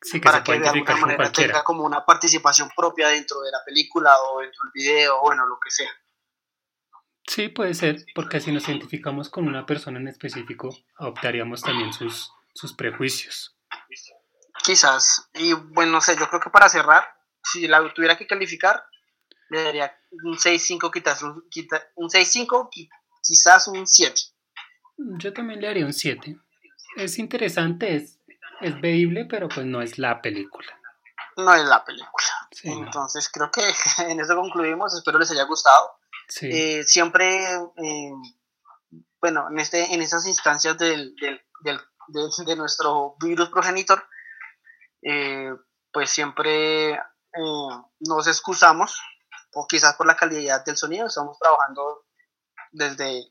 Sí, 0.00 0.20
que 0.20 0.24
para 0.24 0.42
que 0.42 0.58
de 0.58 0.68
alguna 0.68 0.96
manera 0.96 1.30
tenga 1.30 1.62
como 1.62 1.84
una 1.84 2.04
participación 2.04 2.70
propia 2.76 3.08
dentro 3.08 3.40
de 3.40 3.52
la 3.52 3.64
película 3.64 4.10
o 4.30 4.40
dentro 4.40 4.60
del 4.64 4.72
video, 4.74 5.18
o 5.18 5.22
bueno, 5.22 5.46
lo 5.46 5.58
que 5.62 5.70
sea. 5.70 5.90
Sí, 7.26 7.48
puede 7.48 7.74
ser, 7.74 8.04
porque 8.14 8.40
si 8.40 8.50
nos 8.50 8.68
identificamos 8.68 9.30
con 9.30 9.46
una 9.46 9.64
persona 9.64 10.00
en 10.00 10.08
específico, 10.08 10.76
adoptaríamos 10.98 11.62
también 11.62 11.92
sus, 11.92 12.32
sus 12.52 12.74
prejuicios. 12.74 13.56
Quizás. 14.64 15.30
Y 15.34 15.52
bueno, 15.52 15.92
no 15.92 16.00
sé, 16.00 16.16
yo 16.16 16.28
creo 16.28 16.40
que 16.40 16.50
para 16.50 16.68
cerrar, 16.68 17.06
si 17.42 17.68
la 17.68 17.92
tuviera 17.94 18.18
que 18.18 18.26
calificar, 18.26 18.84
le 19.50 19.62
daría 19.62 19.96
un 20.24 20.36
6-5, 20.36 20.90
quizás 20.92 21.22
un, 21.22 21.44
un 21.94 22.08
6-5, 22.08 22.68
quizás 23.22 23.68
un 23.68 23.86
7. 23.86 24.20
Yo 24.96 25.32
también 25.32 25.60
le 25.60 25.68
haría 25.68 25.86
un 25.86 25.92
7. 25.92 26.38
Es 26.96 27.18
interesante, 27.18 27.96
es, 27.96 28.18
es 28.60 28.80
veíble, 28.80 29.24
pero 29.24 29.48
pues 29.48 29.66
no 29.66 29.82
es 29.82 29.98
la 29.98 30.20
película. 30.20 30.68
No 31.36 31.54
es 31.54 31.64
la 31.64 31.84
película. 31.84 32.26
Entonces 32.62 33.28
creo 33.32 33.50
que 33.50 33.62
en 34.10 34.20
eso 34.20 34.36
concluimos. 34.36 34.94
Espero 34.94 35.18
les 35.18 35.30
haya 35.30 35.44
gustado. 35.44 35.98
Eh, 36.40 36.84
siempre, 36.84 37.54
eh, 37.54 38.12
bueno, 39.20 39.48
en, 39.50 39.58
este, 39.58 39.92
en 39.92 40.00
esas 40.02 40.26
instancias 40.26 40.78
del, 40.78 41.14
del, 41.16 41.40
del, 41.60 41.80
de, 42.46 42.56
nuestro 42.56 43.16
virus 43.20 43.50
progenitor, 43.50 44.02
eh, 45.02 45.52
pues 45.92 46.10
siempre 46.10 46.98
nos 48.00 48.26
excusamos, 48.26 48.98
o 49.54 49.66
quizás 49.66 49.94
por 49.96 50.06
la 50.06 50.16
calidad 50.16 50.64
del 50.64 50.76
sonido, 50.76 51.06
estamos 51.06 51.38
trabajando 51.38 52.04
desde 52.70 53.30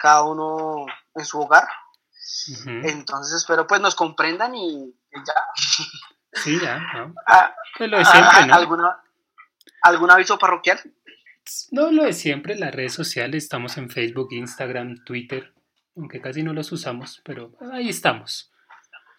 cada 0.00 0.24
uno 0.24 0.86
en 1.14 1.24
su 1.24 1.40
hogar. 1.40 1.68
Entonces 2.66 3.36
espero 3.36 3.66
pues 3.66 3.80
nos 3.80 3.94
comprendan 3.94 4.54
y, 4.54 4.94
ya. 5.12 5.34
Sí, 6.32 6.58
ya, 6.60 6.78
¿no? 6.94 7.14
Ah, 7.26 7.54
pues 7.76 7.90
lo 7.90 7.98
de 7.98 8.04
siempre, 8.04 8.38
ah, 8.38 8.46
¿no? 8.46 8.54
¿Alguna, 8.54 9.02
¿Algún 9.82 10.10
aviso 10.10 10.38
parroquial? 10.38 10.80
No, 11.72 11.90
lo 11.90 12.04
de 12.04 12.12
siempre, 12.12 12.54
las 12.54 12.72
redes 12.72 12.94
sociales, 12.94 13.42
estamos 13.42 13.76
en 13.76 13.90
Facebook, 13.90 14.28
Instagram, 14.30 15.02
Twitter, 15.04 15.52
aunque 15.96 16.20
casi 16.20 16.42
no 16.42 16.52
los 16.52 16.70
usamos, 16.70 17.20
pero 17.24 17.52
ahí 17.72 17.88
estamos. 17.88 18.52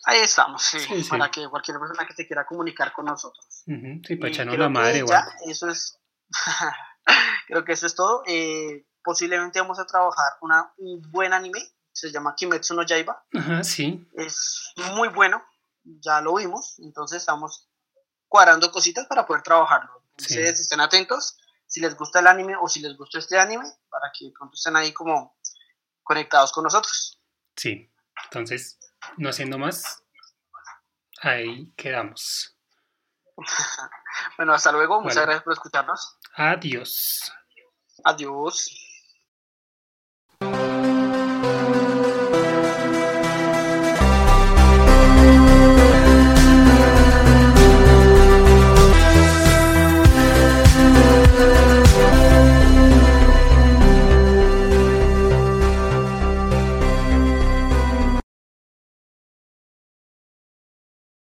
Ahí 0.06 0.20
estamos, 0.20 0.64
sí, 0.64 0.80
para 1.10 1.30
que 1.30 1.48
cualquier 1.50 1.78
persona 1.78 2.08
que 2.08 2.14
se 2.14 2.26
quiera 2.26 2.46
comunicar 2.46 2.94
con 2.94 3.06
nosotros. 3.06 3.46
sí, 3.66 4.16
para 4.16 4.30
echarnos 4.30 4.58
la 4.58 4.70
madre, 4.70 5.04
ya, 5.08 5.26
Eso 5.48 5.70
es, 5.70 6.00
creo 7.48 7.66
que 7.66 7.74
eso 7.74 7.86
es 7.86 7.94
todo. 7.94 8.24
Eh, 8.26 8.86
posiblemente 9.04 9.60
vamos 9.60 9.80
a 9.80 9.86
trabajar 9.86 10.34
una, 10.42 10.74
un 10.78 11.02
buen 11.12 11.34
anime, 11.34 11.60
se 11.92 12.12
llama 12.12 12.36
Kimetsu 12.36 12.74
no 12.74 12.84
Yaiba. 12.84 13.24
Ajá, 13.34 13.64
sí. 13.64 14.08
Es 14.14 14.74
muy 14.94 15.10
bueno, 15.10 15.44
ya 15.84 16.22
lo 16.22 16.36
vimos, 16.36 16.80
entonces 16.80 17.20
estamos 17.20 17.70
cuadrando 18.28 18.72
cositas 18.72 19.06
para 19.08 19.26
poder 19.26 19.44
trabajarlo. 19.44 20.04
Entonces 20.12 20.60
estén 20.60 20.80
atentos 20.80 21.38
si 21.72 21.80
les 21.80 21.96
gusta 21.96 22.20
el 22.20 22.28
anime 22.28 22.56
o 22.62 22.68
si 22.68 22.82
les 22.82 22.98
gusta 22.98 23.20
este 23.20 23.40
anime, 23.40 23.66
para 23.90 24.12
que 24.18 24.30
pronto 24.38 24.56
estén 24.56 24.76
ahí 24.76 24.92
como 24.94 25.38
conectados 26.04 26.52
con 26.52 26.66
nosotros. 26.66 27.18
Sí, 27.56 27.90
entonces, 28.26 28.78
no 29.18 29.30
haciendo 29.30 29.58
más, 29.58 30.04
ahí 31.22 31.72
quedamos. 31.78 32.58
bueno, 34.38 34.54
hasta 34.54 34.72
luego, 34.74 35.02
muchas 35.02 35.24
gracias 35.24 35.44
por 35.44 35.54
escucharnos. 35.54 36.18
Adiós. 36.36 37.32
Adiós. 38.04 38.81